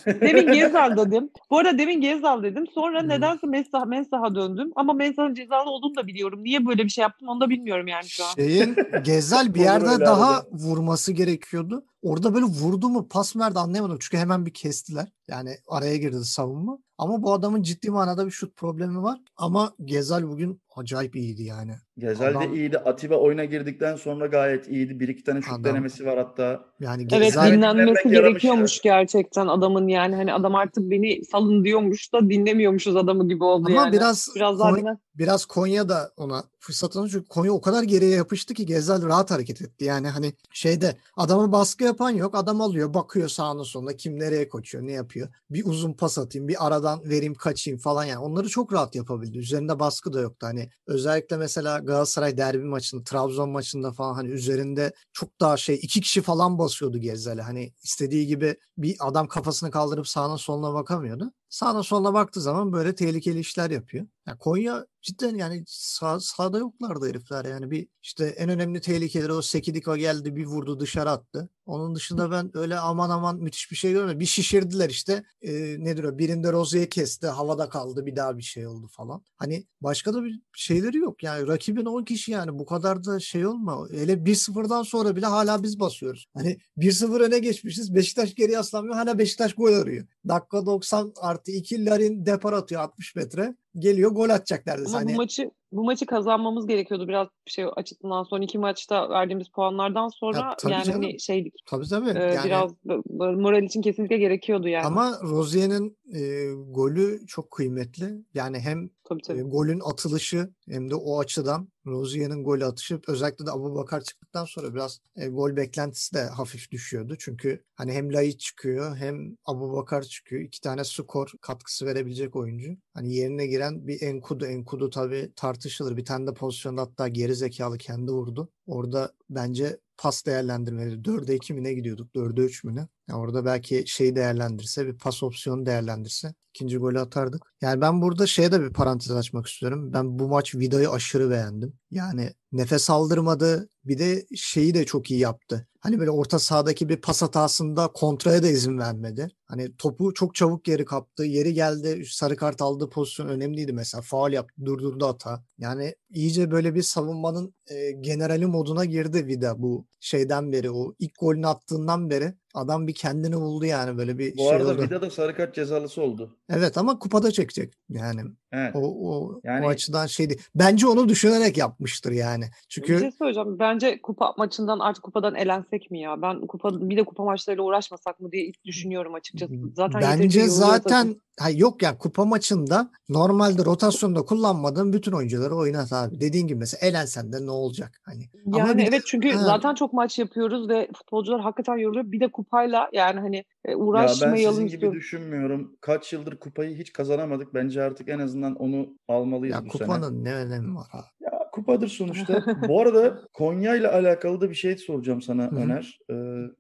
Demin 0.22 0.54
Gezal 0.54 0.98
dedim. 1.08 1.30
Bu 1.52 1.58
arada 1.60 1.78
demin 1.78 2.02
Gezal 2.02 2.44
dedim. 2.44 2.66
Sonra 2.74 3.04
Hı. 3.04 3.08
nedense 3.08 3.48
Mensah, 3.48 3.86
Mensah'a 3.86 4.36
döndüm. 4.36 4.72
Ama 4.76 4.94
Mensah'ın 4.94 5.34
cezalı 5.34 5.70
olduğunu 5.70 5.96
da 5.96 6.08
biliyorum. 6.08 6.44
Niye 6.44 6.66
böyle 6.66 6.84
bir 6.84 6.90
şey 6.90 7.02
yaptım 7.02 7.28
onu 7.28 7.42
da 7.42 7.50
bilmiyorum 7.50 7.88
yani 7.88 8.06
şu 8.08 8.26
an. 8.26 8.34
Şeyin 8.36 8.76
Gezel 9.04 9.54
bir 9.54 9.60
yerde 9.62 10.06
daha 10.06 10.30
arada. 10.30 10.48
vurması 10.52 11.12
gerekiyordu. 11.12 11.86
Orada 12.02 12.34
böyle 12.34 12.46
vurdu 12.46 12.90
mu 12.90 13.08
pas 13.10 13.36
mı 13.36 13.44
verdi 13.44 13.60
anlayamadım. 13.60 13.98
Çünkü 14.02 14.18
hemen 14.18 14.46
bir 14.46 14.54
kestiler. 14.54 15.08
Yani 15.28 15.50
araya 15.68 15.98
girdi 15.98 16.26
savunma. 16.26 16.80
Ama 16.98 17.24
bu 17.24 17.34
adamın 17.34 17.62
ciddi 17.62 17.92
manada 17.92 18.26
bir 18.26 18.32
şut 18.32 18.56
problemi 18.56 19.04
var. 19.04 19.20
Ama 19.38 19.74
Gezel 19.86 20.28
bugün 20.28 20.62
acayip 20.78 21.16
iyiydi 21.16 21.44
yani. 21.44 21.72
Gezel 21.98 22.40
de 22.42 22.56
iyiydi. 22.56 22.78
Atiba 22.78 23.16
oyuna 23.16 23.46
girdikten 23.46 23.96
sonra 23.96 24.26
gayet 24.28 24.68
iyiydi. 24.70 25.00
Bir 25.00 25.08
iki 25.08 25.24
tane 25.24 25.42
şut 25.42 25.52
Adam- 25.54 25.64
denemesi 25.64 26.06
var 26.06 26.18
hatta. 26.18 26.66
Yani 26.80 27.08
Evet 27.12 27.34
dinlenmesi 27.34 28.10
gerekiyormuş 28.10 28.82
gerçekten 28.82 29.48
adamın 29.48 29.88
yani. 29.88 30.16
Hani 30.16 30.34
adam 30.34 30.56
artık 30.56 30.92
beni 30.92 31.26
salın 31.26 31.64
diyormuş 31.66 32.14
da 32.14 32.30
dinlemiyormuşuz 32.30 32.96
adamı 32.96 33.28
gibi 33.30 33.44
oldu 33.44 33.68
ama 33.70 33.82
yani. 33.82 33.94
biraz 33.94 34.28
Biraz 34.36 34.60
daha 34.60 34.70
Kon- 34.70 34.80
dinlen. 34.80 34.98
biraz 35.16 35.46
Konya 35.46 35.90
da 35.90 36.12
ona 36.18 36.44
fırsat 36.68 36.92
tanıdı. 36.92 37.10
Çünkü 37.10 37.28
Konya 37.28 37.52
o 37.52 37.62
kadar 37.62 37.84
geriye 37.84 38.12
yapıştı 38.12 38.54
ki 38.54 38.66
Gezel 38.66 39.06
rahat 39.06 39.32
hareket 39.32 39.62
etti. 39.62 39.86
Yani 39.86 40.08
hani 40.08 40.34
şeyde 40.52 40.98
adamı 41.18 41.52
baskı 41.52 41.84
yapan 41.84 42.10
yok. 42.10 42.36
Adam 42.36 42.62
alıyor 42.62 42.94
bakıyor 42.94 43.30
sağına 43.30 43.64
soluna 43.64 43.94
kim 43.94 44.20
nereye 44.20 44.50
koşuyor 44.50 44.88
ne 44.88 44.92
yapıyor. 44.92 45.30
Bir 45.50 45.66
uzun 45.66 45.94
pas 45.94 46.18
atayım 46.18 46.48
bir 46.48 46.68
aradan 46.68 47.10
vereyim 47.10 47.36
kaçayım 47.36 47.80
falan 47.80 48.04
yani. 48.04 48.20
Onları 48.20 48.50
çok 48.50 48.74
rahat 48.74 48.96
yapabildi. 48.96 49.38
Üzerinde 49.38 49.80
baskı 49.80 50.14
da 50.14 50.22
yoktu. 50.22 50.48
Hani 50.48 50.70
özellikle 50.88 51.38
mesela 51.38 51.80
Galatasaray 51.80 52.38
derbi 52.38 52.64
maçında 52.64 53.04
Trabzon 53.04 53.50
maçında 53.50 53.92
falan 53.92 54.14
hani 54.14 54.30
üzerinde 54.30 54.94
çok 55.14 55.40
daha 55.40 55.58
şey 55.58 55.80
iki 55.82 56.02
kişi 56.02 56.22
falan 56.22 56.60
basıyordu 56.60 56.98
Gezel'e. 56.98 57.42
Hani 57.42 57.74
istediği 57.84 58.28
gibi 58.28 58.58
bir 58.78 58.96
adam 59.00 59.28
kafasını 59.28 59.72
kaldırıp 59.72 60.08
sağına 60.08 60.38
soluna 60.38 60.74
bakamıyordu. 60.74 61.32
Sağına 61.50 61.84
soluna 61.84 62.14
baktığı 62.14 62.42
zaman 62.42 62.74
böyle 62.74 62.96
tehlikeli 62.96 63.40
işler 63.40 63.70
yapıyor. 63.72 64.08
Ya 64.28 64.38
Konya 64.38 64.86
cidden 65.02 65.36
yani 65.36 65.64
sağ, 65.68 66.20
sağda 66.20 66.58
yoklardı 66.60 67.10
herifler 67.10 67.46
yani 67.46 67.72
bir 67.72 67.88
işte 68.04 68.26
en 68.26 68.50
önemli 68.50 68.82
tehlikeleri 68.82 69.34
o 69.34 69.42
Sekidika 69.42 69.98
geldi 69.98 70.36
bir 70.36 70.46
vurdu 70.46 70.80
dışarı 70.80 71.10
attı. 71.10 71.50
Onun 71.68 71.96
dışında 71.96 72.32
ben 72.32 72.58
öyle 72.58 72.80
aman 72.80 73.10
aman 73.10 73.38
müthiş 73.38 73.72
bir 73.72 73.76
şey 73.76 73.92
görmedim. 73.92 74.20
Bir 74.20 74.26
şişirdiler 74.26 74.90
işte 74.90 75.24
e, 75.42 75.52
nedir 75.80 76.04
o 76.04 76.18
birinde 76.18 76.52
Rozi'yi 76.52 76.90
kesti 76.90 77.28
havada 77.28 77.70
kaldı 77.70 78.06
bir 78.06 78.16
daha 78.16 78.38
bir 78.38 78.44
şey 78.44 78.68
oldu 78.68 78.88
falan. 78.88 79.22
Hani 79.36 79.66
başka 79.82 80.14
da 80.14 80.24
bir 80.24 80.42
şeyleri 80.54 80.98
yok 80.98 81.24
yani 81.24 81.48
rakibin 81.48 81.86
10 81.86 82.04
kişi 82.04 82.32
yani 82.32 82.60
bu 82.60 82.66
kadar 82.66 83.04
da 83.04 83.20
şey 83.20 83.48
olma. 83.48 83.88
Hele 83.92 84.14
1-0'dan 84.14 84.84
sonra 84.84 85.16
bile 85.16 85.26
hala 85.26 85.64
biz 85.64 85.80
basıyoruz. 85.80 86.28
Hani 86.34 86.58
1-0 86.78 87.24
öne 87.24 87.40
geçmişiz 87.40 87.96
Beşiktaş 87.96 88.36
geri 88.36 88.52
yaslanmıyor 88.52 88.96
hala 88.96 89.18
Beşiktaş 89.18 89.54
gol 89.54 89.74
arıyor. 89.74 90.08
Dakika 90.28 90.66
90 90.66 91.14
artı 91.22 91.52
2 91.52 91.86
Larin 91.86 92.26
depar 92.26 92.54
atıyor 92.54 92.82
60 92.82 93.16
metre. 93.16 93.56
Geliyor 93.80 94.12
gol 94.12 94.30
atacak 94.30 94.68
neredeyse. 94.68 94.92
Ama 94.92 95.00
Hani, 95.00 95.14
bu 95.14 95.18
maçı 95.18 95.52
bu 95.72 95.84
maçı 95.84 96.06
kazanmamız 96.06 96.68
gerekiyordu 96.68 97.08
biraz 97.08 97.28
şey 97.46 97.66
açısından 97.76 98.24
sonra 98.24 98.44
iki 98.44 98.58
maçta 98.58 99.10
verdiğimiz 99.10 99.50
puanlardan 99.50 100.08
sonra 100.08 100.56
tabii 100.58 100.74
yani 100.74 100.86
canım. 100.86 101.02
hani 101.04 101.20
şeydik 101.20 101.54
tabii 101.66 101.88
tabii. 101.88 102.20
e, 102.20 102.24
yani, 102.24 102.46
biraz 102.46 102.72
moral 103.16 103.64
için 103.64 103.82
kesinlikle 103.82 104.18
gerekiyordu 104.18 104.68
yani. 104.68 104.86
ama 104.86 105.20
Rozier'in 105.24 105.98
e, 106.14 106.52
golü 106.70 107.28
çok 107.28 107.52
kıymetli. 107.52 108.26
Yani 108.34 108.60
hem 108.60 108.90
tabii 109.10 109.22
E, 109.34 109.42
tabii. 109.42 109.42
golün 109.42 109.80
atılışı 109.86 110.50
hem 110.70 110.90
de 110.90 110.96
o 110.96 111.20
açıdan 111.20 111.70
Rozier'in 111.88 112.44
golü 112.44 112.66
atışı 112.66 113.02
özellikle 113.08 113.46
de 113.46 113.52
Abu 113.52 113.76
Bakar 113.76 114.02
çıktıktan 114.04 114.46
sonra 114.46 114.74
biraz 114.74 115.00
e, 115.16 115.28
gol 115.28 115.56
beklentisi 115.56 116.14
de 116.16 116.24
hafif 116.24 116.72
düşüyordu. 116.72 117.16
Çünkü 117.20 117.64
hani 117.76 117.94
hem 117.94 118.14
Laiç 118.14 118.40
çıkıyor 118.42 118.98
hem 118.98 119.38
Abu 119.46 119.74
Bakar 119.74 120.02
çıkıyor. 120.04 120.42
İki 120.42 120.62
tane 120.62 120.84
skor 120.84 121.32
katkısı 121.42 121.86
verebilecek 121.86 122.36
oyuncu. 122.36 122.78
Hani 122.94 123.14
yerine 123.16 123.48
giren 123.48 123.88
bir 123.88 124.02
Enkudu. 124.02 124.46
Enkudu 124.46 124.90
tabii 124.90 125.32
tartışılır. 125.36 125.98
Bir 125.98 126.06
tane 126.06 126.28
de 126.28 126.34
pozisyonda 126.34 126.82
hatta 126.82 127.08
geri 127.08 127.36
zekalı 127.36 127.78
kendi 127.78 128.12
vurdu. 128.12 128.50
Orada 128.68 129.14
bence 129.30 129.80
pas 129.98 130.26
değerlendirmeleri 130.26 131.06
4'e 131.06 131.36
2 131.36 131.54
mi 131.54 131.64
ne 131.64 131.74
gidiyorduk? 131.74 132.16
4'e 132.16 132.44
3 132.46 132.64
mü 132.64 132.76
ne? 132.76 132.88
Yani 133.10 133.20
orada 133.20 133.46
belki 133.46 133.84
şeyi 133.88 134.16
değerlendirse 134.16 134.88
bir 134.88 134.98
pas 134.98 135.24
opsiyonu 135.24 135.66
değerlendirse 135.66 136.34
ikinci 136.58 136.78
golü 136.78 137.00
atardık. 137.00 137.54
Yani 137.62 137.82
ben 137.82 138.02
burada 138.02 138.28
şeye 138.28 138.52
de 138.52 138.62
bir 138.62 138.74
parantez 138.74 139.12
açmak 139.12 139.48
istiyorum. 139.48 139.94
Ben 139.94 140.20
bu 140.20 140.28
maç 140.28 140.56
Vida'yı 140.56 140.90
aşırı 140.90 141.30
beğendim. 141.30 141.74
Yani 141.92 142.34
nefes 142.52 142.90
aldırmadı. 142.90 143.70
Bir 143.86 144.00
de 144.00 144.26
şeyi 144.36 144.74
de 144.74 144.86
çok 144.86 145.12
iyi 145.12 145.20
yaptı. 145.20 145.68
Hani 145.80 146.00
böyle 146.00 146.12
orta 146.12 146.40
sahadaki 146.40 146.90
bir 146.90 147.02
pas 147.02 147.22
hatasında 147.22 147.88
kontraya 147.88 148.44
da 148.44 148.48
izin 148.48 148.78
vermedi. 148.78 149.28
Hani 149.46 149.78
topu 149.78 150.14
çok 150.14 150.36
çabuk 150.36 150.66
geri 150.66 150.86
kaptı. 150.86 151.24
Yeri 151.24 151.54
geldi 151.54 152.04
sarı 152.10 152.36
kart 152.36 152.62
aldığı 152.62 152.90
pozisyon 152.90 153.28
önemliydi 153.28 153.74
mesela. 153.74 154.02
Faul 154.02 154.32
yaptı 154.32 154.66
durdurdu 154.66 155.08
hata. 155.08 155.44
Yani 155.58 155.96
iyice 156.10 156.52
böyle 156.52 156.76
bir 156.76 156.82
savunmanın 156.82 157.56
e, 157.68 157.92
generali 157.92 158.46
moduna 158.46 158.86
girdi 158.86 159.28
Vida 159.28 159.62
bu 159.62 159.88
şeyden 160.00 160.52
beri. 160.52 160.72
O 160.72 160.94
ilk 161.00 161.20
golünü 161.20 161.48
attığından 161.48 162.10
beri 162.10 162.34
adam 162.58 162.88
bir 162.88 162.94
kendini 162.94 163.36
buldu 163.36 163.66
yani 163.66 163.98
böyle 163.98 164.18
bir 164.18 164.34
Bu 164.34 164.38
şey 164.38 164.50
arada 164.50 164.70
oldu. 164.74 164.82
Vida 164.82 165.02
da 165.02 165.10
sarı 165.10 165.36
kart 165.36 165.56
cezalısı 165.56 166.02
oldu. 166.02 166.38
Evet 166.50 166.78
ama 166.78 167.00
kupada 167.00 167.32
çekecek. 167.32 167.74
Yani 167.90 168.22
Evet. 168.52 168.76
O, 168.76 168.80
o, 169.10 169.40
Yani- 169.44 169.66
o 169.66 169.70
açıdan 169.70 170.06
şeydi. 170.08 170.38
Bence 170.56 170.88
onu 170.88 171.10
düşünerek 171.10 171.58
yapmıştır 171.58 172.12
yani. 172.12 172.44
Bir 172.44 172.66
Çünkü 172.70 173.00
şey 173.00 173.12
söyleyeceğim. 173.12 173.60
Bence 173.60 174.02
kupa 174.02 174.34
maçından 174.38 174.80
artık 174.80 175.04
kupadan 175.04 175.36
elensek 175.36 175.92
mi 175.92 176.00
ya? 176.00 176.22
Ben 176.22 176.42
kupa 176.48 176.70
bir 176.90 176.98
de 176.98 177.04
kupa 177.04 177.24
maçlarıyla 177.24 177.64
uğraşmasak 177.64 178.20
mı 178.20 178.32
diye 178.32 178.46
ilk 178.46 178.64
düşünüyorum 178.66 179.14
açıkçası. 179.14 179.54
Zaten 179.76 180.02
Bence 180.02 180.48
zaten 180.48 181.16
ha 181.40 181.50
yok 181.50 181.82
ya 181.84 181.98
kupa 181.98 182.26
maçında 182.26 182.90
normalde 183.10 183.66
rotasyonda 183.66 184.22
kullanmadığın 184.22 184.94
bütün 184.94 185.12
oyuncuları 185.12 185.56
oynat 185.56 185.94
abi. 185.94 186.20
Dediğin 186.22 186.48
gibi 186.48 186.60
mesela 186.60 186.88
elensen 186.88 187.34
de 187.34 187.46
ne 187.46 187.52
olacak 187.52 187.92
hani. 188.04 188.24
Ama 188.48 188.58
Yani 188.60 188.78
bir 188.78 188.84
de- 188.84 188.88
evet 188.90 189.02
çünkü 189.06 189.30
Ha. 189.32 189.44
zaten 189.46 189.76
çok 189.76 189.94
maç 189.94 190.20
yapıyoruz 190.20 190.70
ve 190.70 190.88
futbolcular 190.98 191.42
hakikaten 191.42 191.78
yoruluyor. 191.78 192.12
Bir 192.12 192.20
de 192.20 192.32
kupayla 192.32 192.90
yani 192.94 193.20
hani 193.20 193.38
e, 193.38 193.72
Ya 193.72 193.78
ben 193.78 193.84
uğraşmayalım 193.84 194.54
sizin 194.54 194.68
gibi 194.68 194.92
düşünmüyorum. 194.92 195.76
Kaç 195.82 196.14
yıldır 196.14 196.38
kupayı 196.40 196.76
hiç 196.78 196.94
kazanamadık. 196.94 197.54
Bence 197.54 197.82
artık 197.84 198.10
en 198.10 198.20
azından 198.20 198.37
onu 198.56 198.88
almalıyız 199.08 199.56
Ya 199.56 199.66
bu 199.66 199.70
kupanın 199.70 200.10
sene. 200.10 200.24
ne 200.24 200.34
önemi 200.36 200.76
var 200.76 200.88
abi. 200.94 201.06
Ya 201.20 201.37
kupadır 201.58 201.88
sonuçta. 201.88 202.46
bu 202.68 202.82
arada 202.82 203.22
Konya 203.34 203.76
ile 203.76 203.88
alakalı 203.88 204.42
da 204.42 204.50
bir 204.50 204.56
şey 204.56 204.78
soracağım 204.78 205.22
sana 205.22 205.44
Hı 205.52 205.56
hı. 205.56 205.60
Öner. 205.60 206.00
Ee, 206.12 206.14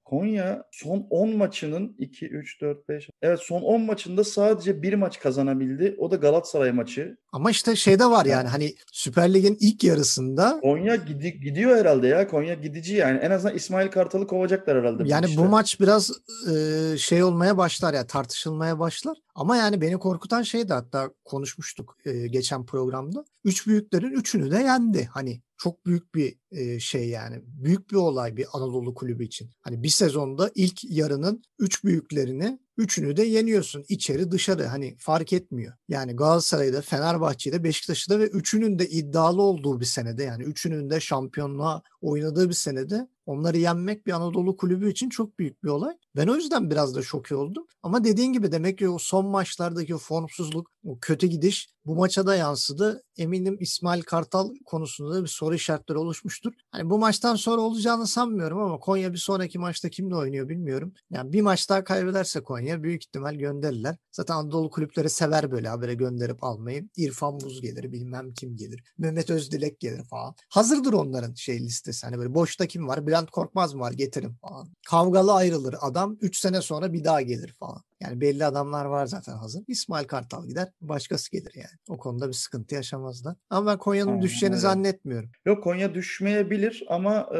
Konya 0.06 0.63
son 0.72 1.08
10 1.10 1.38
maçının 1.38 1.96
2, 2.00 2.27
3, 2.27 2.62
4, 2.62 2.89
5. 2.89 3.10
Evet 3.22 3.39
son 3.39 3.62
10 3.62 3.82
maçında 3.82 4.24
sadece 4.24 4.82
bir 4.82 4.94
maç 4.94 5.20
kazanabildi. 5.20 5.96
O 6.00 6.12
da 6.12 6.16
Galatasaray 6.16 6.72
maçı. 6.72 7.18
Ama 7.32 7.51
işte 7.51 7.75
şeyde 7.75 8.06
var 8.06 8.25
yani 8.25 8.48
hani 8.48 8.75
Süper 8.92 9.34
Lig'in 9.34 9.58
ilk 9.60 9.84
yarısında 9.84 10.60
Konya 10.62 10.96
gidi- 10.96 11.39
gidiyor 11.39 11.77
herhalde 11.77 12.08
ya. 12.08 12.27
Konya 12.27 12.54
gidici 12.54 12.94
yani. 12.94 13.18
En 13.20 13.32
azından 13.32 13.56
İsmail 13.56 13.88
Kartal'ı 13.88 14.27
kovacaklar 14.27 14.77
herhalde. 14.77 15.04
bu 15.04 15.08
yani 15.08 15.25
işte. 15.25 15.42
bu 15.42 15.46
maç 15.46 15.80
biraz 15.80 16.12
e, 16.54 16.98
şey 16.98 17.24
olmaya 17.24 17.58
başlar 17.58 17.94
ya 17.94 18.08
tartışılmaya 18.08 18.80
başlar. 18.80 19.18
Ama 19.36 19.58
yani 19.58 19.82
beni 19.82 19.98
korkutan 19.98 20.42
şey 20.42 20.70
de 20.70 20.74
hatta 20.74 21.10
konuşmuştuk 21.25 21.98
e, 22.06 22.27
geçen 22.27 22.66
programda. 22.66 23.25
Üç 23.44 23.68
büyüklerin 23.68 24.12
üçünü 24.12 24.51
de 24.51 24.58
yendi. 24.58 24.87
Hani 25.06 25.41
çok 25.58 25.86
büyük 25.86 26.16
bir 26.16 26.38
şey 26.80 27.10
yani. 27.10 27.42
Büyük 27.46 27.92
bir 27.92 27.96
olay 27.96 28.38
bir 28.38 28.46
Anadolu 28.54 28.94
kulübü 28.94 29.26
için. 29.26 29.50
Hani 29.62 29.84
bir 29.84 29.90
sezonda 29.90 30.52
ilk 30.56 30.84
yarının 30.84 31.44
üç 31.60 31.84
büyüklerini 31.84 32.60
üçünü 32.78 33.18
de 33.18 33.24
yeniyorsun. 33.24 33.86
içeri 33.90 34.32
dışarı 34.32 34.66
hani 34.66 34.96
fark 35.00 35.34
etmiyor. 35.34 35.74
Yani 35.88 36.16
Galatasaray'da, 36.16 36.82
Fenerbahçe'de, 36.82 37.64
Beşiktaş'ta 37.64 38.20
ve 38.20 38.28
üçünün 38.28 38.80
de 38.80 38.90
iddialı 38.90 39.42
olduğu 39.42 39.80
bir 39.80 39.86
senede 39.86 40.24
yani 40.24 40.44
üçünün 40.44 40.90
de 40.90 41.00
şampiyonluğa 41.00 41.82
oynadığı 42.02 42.50
bir 42.50 42.54
senede 42.54 43.08
onları 43.26 43.58
yenmek 43.58 44.08
bir 44.08 44.12
Anadolu 44.12 44.58
kulübü 44.58 44.92
için 44.92 45.10
çok 45.10 45.40
büyük 45.40 45.64
bir 45.64 45.70
olay. 45.70 45.94
Ben 46.16 46.28
o 46.28 46.36
yüzden 46.36 46.70
biraz 46.70 46.96
da 46.96 47.02
şoke 47.02 47.36
oldum. 47.36 47.66
Ama 47.84 48.04
dediğin 48.04 48.34
gibi 48.34 48.52
demek 48.52 48.78
ki 48.78 48.90
o 48.90 48.98
son 48.98 49.26
maçlardaki 49.26 49.96
o 49.96 49.98
formsuzluk, 49.98 50.72
o 50.84 51.00
kötü 51.00 51.28
gidiş 51.28 51.70
bu 51.86 51.96
maça 51.96 52.28
da 52.28 52.36
yansıdı. 52.36 53.04
Eminim 53.18 53.58
İsmail 53.60 54.02
Kartal 54.02 54.50
konusunda 54.66 55.16
da 55.16 55.24
bir 55.24 55.28
soru 55.28 55.47
işaretleri 55.56 55.98
oluşmuştur. 55.98 56.54
Hani 56.72 56.89
bu 56.89 57.00
maçtan 57.00 57.36
sonra 57.36 57.62
olacağını 57.62 58.08
sanmıyorum 58.08 58.60
ama 58.60 58.80
Konya 58.80 59.13
bir 59.13 59.18
sonraki 59.18 59.60
maçta 59.60 59.89
kimle 59.89 60.16
oynuyor 60.16 60.50
bilmiyorum. 60.50 60.94
Yani 61.10 61.34
bir 61.34 61.42
maç 61.42 61.70
daha 61.70 61.84
kaybederse 61.84 62.44
Konya 62.44 62.84
büyük 62.84 63.04
ihtimal 63.04 63.36
gönderirler. 63.36 63.96
Zaten 64.12 64.34
Anadolu 64.34 64.70
kulüpleri 64.70 65.10
sever 65.10 65.51
böyle 65.51 65.68
habere 65.68 65.94
gönderip 65.94 66.44
almayı. 66.44 66.89
İrfan 66.98 67.39
Buz 67.39 67.62
gelir, 67.62 67.92
bilmem 67.92 68.34
kim 68.34 68.56
gelir. 68.56 68.84
Mehmet 68.98 69.30
Özdilek 69.30 69.80
gelir 69.80 70.04
falan. 70.04 70.36
Hazırdır 70.50 70.94
onların 70.94 71.34
şey 71.34 71.60
listesi. 71.60 72.06
Hani 72.08 72.18
böyle 72.18 72.34
boşta 72.34 72.66
kim 72.68 72.88
var? 72.88 73.08
Bülent 73.08 73.32
Korkmaz 73.32 73.74
mı 73.74 73.82
var? 73.82 73.92
Getirin 73.92 74.34
falan. 74.34 74.70
Kavgalı 74.88 75.34
ayrılır 75.34 75.75
adam. 75.82 76.18
3 76.22 76.38
sene 76.38 76.62
sonra 76.62 76.94
bir 76.94 77.04
daha 77.04 77.22
gelir 77.22 77.54
falan. 77.60 77.82
Yani 78.01 78.22
belli 78.22 78.46
adamlar 78.46 78.86
var 78.86 79.06
zaten 79.06 79.34
hazır. 79.38 79.63
İsmail 79.68 80.06
Kartal 80.08 80.48
gider. 80.48 80.68
Başkası 80.82 81.32
gelir 81.32 81.51
yani. 81.56 81.77
O 81.89 81.98
konuda 81.98 82.27
bir 82.27 82.34
sıkıntı 82.34 82.75
yaşamazlar. 82.75 83.36
Ama 83.50 83.72
ben 83.72 83.77
Konya'nın 83.77 84.10
Aynen 84.10 84.22
düşeceğini 84.22 84.54
öyle. 84.54 84.62
zannetmiyorum. 84.62 85.30
Yok 85.46 85.63
Konya 85.63 85.94
düşmeyebilir 85.96 86.84
ama 86.89 87.30
e, 87.36 87.38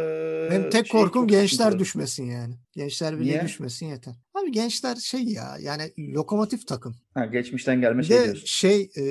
Benim 0.52 0.70
tek 0.70 0.88
şey 0.88 1.02
korkum 1.02 1.28
gençler 1.28 1.58
sıkıntı. 1.66 1.80
düşmesin 1.80 2.26
yani. 2.26 2.56
Gençler 2.72 3.20
bile 3.20 3.24
Niye? 3.32 3.44
düşmesin 3.44 3.86
yeter. 3.86 4.16
Abi 4.34 4.52
gençler 4.52 4.96
şey 4.96 5.24
ya 5.24 5.58
yani 5.60 5.94
lokomotif 6.00 6.68
takım. 6.68 6.96
Ha, 7.18 7.26
geçmişten 7.26 7.82
gelme 7.82 8.04
şey 8.04 8.24
diyorsun. 8.24 8.44
şey 8.46 8.82
e, 8.98 9.04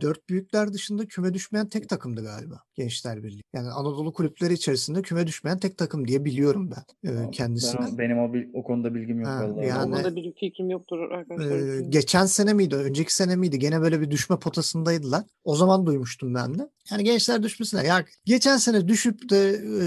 dört 0.00 0.28
büyükler 0.28 0.72
dışında 0.72 1.06
küme 1.06 1.34
düşmeyen 1.34 1.68
tek 1.68 1.88
takımdı 1.88 2.22
galiba 2.24 2.62
Gençler 2.74 3.22
Birliği. 3.22 3.42
Yani 3.54 3.68
Anadolu 3.68 4.12
kulüpleri 4.12 4.52
içerisinde 4.54 5.02
küme 5.02 5.26
düşmeyen 5.26 5.58
tek 5.58 5.78
takım 5.78 6.08
diye 6.08 6.24
biliyorum 6.24 6.70
ben 6.70 7.10
e, 7.10 7.30
kendisini. 7.30 7.80
Ben- 7.80 7.98
benim 7.98 8.18
o, 8.18 8.32
o 8.60 8.62
konuda 8.64 8.94
bilgim 8.94 9.20
yok 9.20 9.28
Ha, 9.28 9.48
vallahi. 9.48 9.66
yani- 9.66 9.94
Onda 9.96 10.16
bir 10.16 10.32
fikrim 10.40 10.70
yoktur 10.70 10.98
arkadaşlar. 11.10 11.78
Ee, 11.78 11.82
geçen 11.88 12.26
sene 12.26 12.52
miydi, 12.52 12.74
önceki 12.76 13.14
sene 13.14 13.36
miydi? 13.36 13.58
Gene 13.58 13.80
böyle 13.80 14.00
bir 14.00 14.10
düşme 14.10 14.38
potasındaydılar. 14.38 15.24
O 15.44 15.56
zaman 15.56 15.86
duymuştum 15.86 16.34
ben 16.34 16.58
de. 16.58 16.68
Yani 16.90 17.04
gençler 17.04 17.42
düşmesine. 17.42 17.86
Ya 17.86 18.04
geçen 18.24 18.56
sene 18.56 18.88
düşüp 18.88 19.30
de 19.30 19.50
e, 19.50 19.84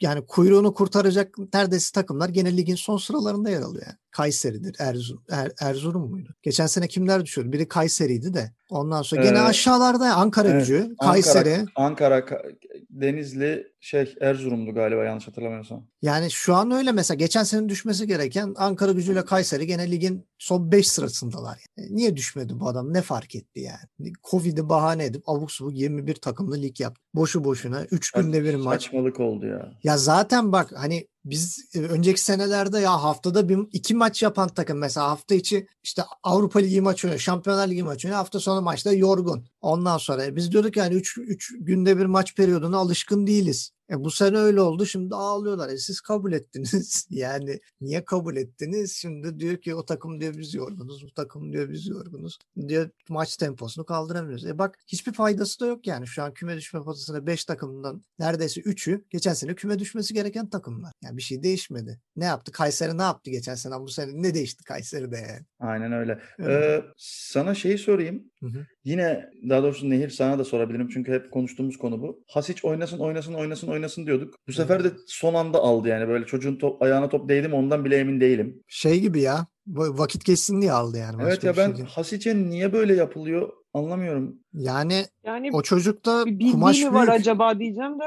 yani 0.00 0.26
kuyruğunu 0.26 0.74
kurtaracak 0.74 1.34
neredeyse 1.54 1.92
takımlar 1.94 2.28
gene 2.28 2.56
ligin 2.56 2.74
son 2.74 2.96
sıralarında 2.96 3.50
yer 3.50 3.60
alıyor. 3.62 3.86
Yani. 3.86 3.96
Kayseri'dir, 4.10 4.76
Erzurum, 4.78 5.22
Er- 5.30 5.52
Erzurum 5.60 6.10
muydu? 6.10 6.34
Geçen 6.42 6.66
sene 6.66 6.88
kimler 7.02 7.24
düşüyordu? 7.24 7.52
Biri 7.52 7.68
Kayseri'ydi 7.68 8.34
de. 8.34 8.50
Ondan 8.70 9.02
sonra 9.02 9.22
gene 9.22 9.38
Ee, 9.38 9.40
aşağılarda 9.40 10.14
Ankara 10.14 10.48
evet, 10.48 10.60
gücü, 10.60 10.96
Kayseri. 11.00 11.54
Ankara, 11.54 11.66
Ankara, 11.76 12.18
Ka- 12.18 12.56
Denizli, 12.90 13.72
şey 13.80 14.14
Erzurum'du 14.20 14.74
galiba 14.74 15.04
yanlış 15.04 15.28
hatırlamıyorsam. 15.28 15.86
Yani 16.02 16.30
şu 16.30 16.54
an 16.54 16.70
öyle 16.70 16.92
mesela 16.92 17.18
geçen 17.18 17.42
sene 17.42 17.68
düşmesi 17.68 18.06
gereken 18.06 18.54
Ankara 18.56 18.92
gücüyle 18.92 19.24
Kayseri 19.24 19.66
gene 19.66 19.90
ligin 19.90 20.26
son 20.38 20.72
5 20.72 20.88
sırasındalar. 20.88 21.64
Yani 21.76 21.96
niye 21.96 22.16
düşmedi 22.16 22.60
bu 22.60 22.68
adam? 22.68 22.94
Ne 22.94 23.02
fark 23.02 23.34
etti 23.34 23.60
yani? 23.60 24.12
Covid'i 24.30 24.68
bahane 24.68 25.04
edip 25.04 25.28
abuk 25.28 25.52
subuk 25.52 25.74
21 25.74 26.14
takımlı 26.14 26.62
lig 26.62 26.80
yaptı. 26.80 27.02
Boşu 27.14 27.44
boşuna 27.44 27.84
3 27.84 28.10
günde 28.10 28.44
bir 28.44 28.54
maç. 28.54 28.82
Saçmalık 28.82 29.20
oldu 29.20 29.46
ya. 29.46 29.72
Ya 29.82 29.98
zaten 29.98 30.52
bak 30.52 30.72
hani 30.76 31.08
biz 31.24 31.70
e, 31.74 31.80
önceki 31.80 32.20
senelerde 32.20 32.78
ya 32.78 33.02
haftada 33.02 33.48
bir 33.48 33.58
iki 33.72 33.94
maç 33.94 34.22
yapan 34.22 34.48
takım 34.48 34.78
mesela 34.78 35.10
hafta 35.10 35.34
içi 35.34 35.66
işte 35.82 36.02
Avrupa 36.22 36.58
Ligi 36.58 36.80
maçı 36.80 37.06
oynuyor, 37.06 37.20
Şampiyonlar 37.20 37.68
Ligi 37.68 37.82
maçı 37.82 38.08
oynuyor. 38.08 38.18
Hafta 38.18 38.40
sonu 38.40 38.62
maçta 38.62 38.92
yorgun. 38.92 39.44
Ondan 39.60 39.98
sonra 39.98 40.36
biz 40.36 40.52
diyorduk 40.52 40.76
yani 40.76 40.94
3 40.94 41.18
3 41.18 41.52
günde 41.60 41.98
bir 41.98 42.06
maç 42.06 42.34
periyoduna 42.34 42.76
alışkın 42.76 43.26
değiliz. 43.26 43.72
E 43.92 44.04
bu 44.04 44.10
sene 44.10 44.38
öyle 44.38 44.60
oldu. 44.60 44.86
Şimdi 44.86 45.14
ağlıyorlar. 45.14 45.68
E 45.68 45.78
siz 45.78 46.00
kabul 46.00 46.32
ettiniz. 46.32 47.06
yani 47.10 47.60
niye 47.80 48.04
kabul 48.04 48.36
ettiniz? 48.36 48.92
Şimdi 48.92 49.40
diyor 49.40 49.56
ki 49.56 49.74
o 49.74 49.84
takım 49.84 50.20
diyor 50.20 50.34
biz 50.38 50.54
yorgunuz. 50.54 51.04
Bu 51.04 51.14
takım 51.14 51.52
diyor 51.52 51.70
biz 51.70 51.86
yorgunuz. 51.86 52.38
Diyor 52.68 52.90
maç 53.08 53.36
temposunu 53.36 53.84
kaldıramıyoruz. 53.84 54.46
E 54.46 54.58
bak 54.58 54.78
hiçbir 54.86 55.12
faydası 55.12 55.60
da 55.60 55.66
yok 55.66 55.86
yani. 55.86 56.06
Şu 56.06 56.22
an 56.22 56.34
küme 56.34 56.56
düşme 56.56 56.82
potasında 56.82 57.26
5 57.26 57.44
takımdan 57.44 58.02
neredeyse 58.18 58.60
3'ü 58.60 59.04
geçen 59.10 59.34
sene 59.34 59.54
küme 59.54 59.78
düşmesi 59.78 60.14
gereken 60.14 60.50
takımlar. 60.50 60.92
Yani 61.02 61.16
bir 61.16 61.22
şey 61.22 61.42
değişmedi. 61.42 62.00
Ne 62.16 62.24
yaptı? 62.24 62.52
Kayseri 62.52 62.98
ne 62.98 63.02
yaptı 63.02 63.30
geçen 63.30 63.54
sene? 63.54 63.80
Bu 63.80 63.88
sene 63.88 64.10
ne 64.14 64.34
değişti 64.34 64.64
Kayseri'de 64.64 65.16
yani? 65.16 65.46
Aynen 65.60 65.92
öyle. 65.92 66.18
Evet. 66.38 66.84
Ee, 66.84 66.86
sana 66.96 67.54
şeyi 67.54 67.78
sorayım. 67.78 68.30
Hı 68.40 68.46
hı. 68.46 68.66
Yine 68.84 69.30
daha 69.48 69.62
doğrusu 69.62 69.90
Nehir 69.90 70.08
sana 70.08 70.38
da 70.38 70.44
sorabilirim 70.44 70.88
çünkü 70.88 71.12
hep 71.12 71.30
konuştuğumuz 71.30 71.78
konu 71.78 72.02
bu. 72.02 72.22
Hasic 72.28 72.68
oynasın 72.68 72.98
oynasın 72.98 73.34
oynasın 73.34 73.68
oynasın 73.68 74.06
diyorduk. 74.06 74.34
Bu 74.48 74.52
sefer 74.52 74.84
de 74.84 74.88
son 75.06 75.34
anda 75.34 75.58
aldı 75.58 75.88
yani 75.88 76.08
böyle 76.08 76.26
çocuğun 76.26 76.56
top, 76.56 76.82
ayağına 76.82 77.08
top 77.08 77.28
değdi 77.28 77.48
mi 77.48 77.54
ondan 77.54 77.84
bile 77.84 77.96
emin 77.96 78.20
değilim. 78.20 78.62
Şey 78.68 79.00
gibi 79.00 79.20
ya. 79.20 79.46
Vakit 79.66 80.24
geçsin 80.24 80.60
diye 80.60 80.72
aldı 80.72 80.98
yani. 80.98 81.22
Evet 81.22 81.44
ya 81.44 81.54
şey 81.54 81.64
ben 81.64 81.76
değil. 81.76 81.88
Hasic'e 81.88 82.36
niye 82.36 82.72
böyle 82.72 82.94
yapılıyor 82.94 83.48
anlamıyorum. 83.74 84.41
Yani 84.54 85.04
Yani 85.24 85.50
o 85.52 85.62
çocukta 85.62 86.26
bir 86.26 86.30
bildiği 86.30 86.52
kumaş 86.52 86.82
mi 86.82 86.94
var 86.94 87.06
büyük. 87.06 87.20
acaba 87.20 87.58
diyeceğim 87.58 87.98
de 88.00 88.04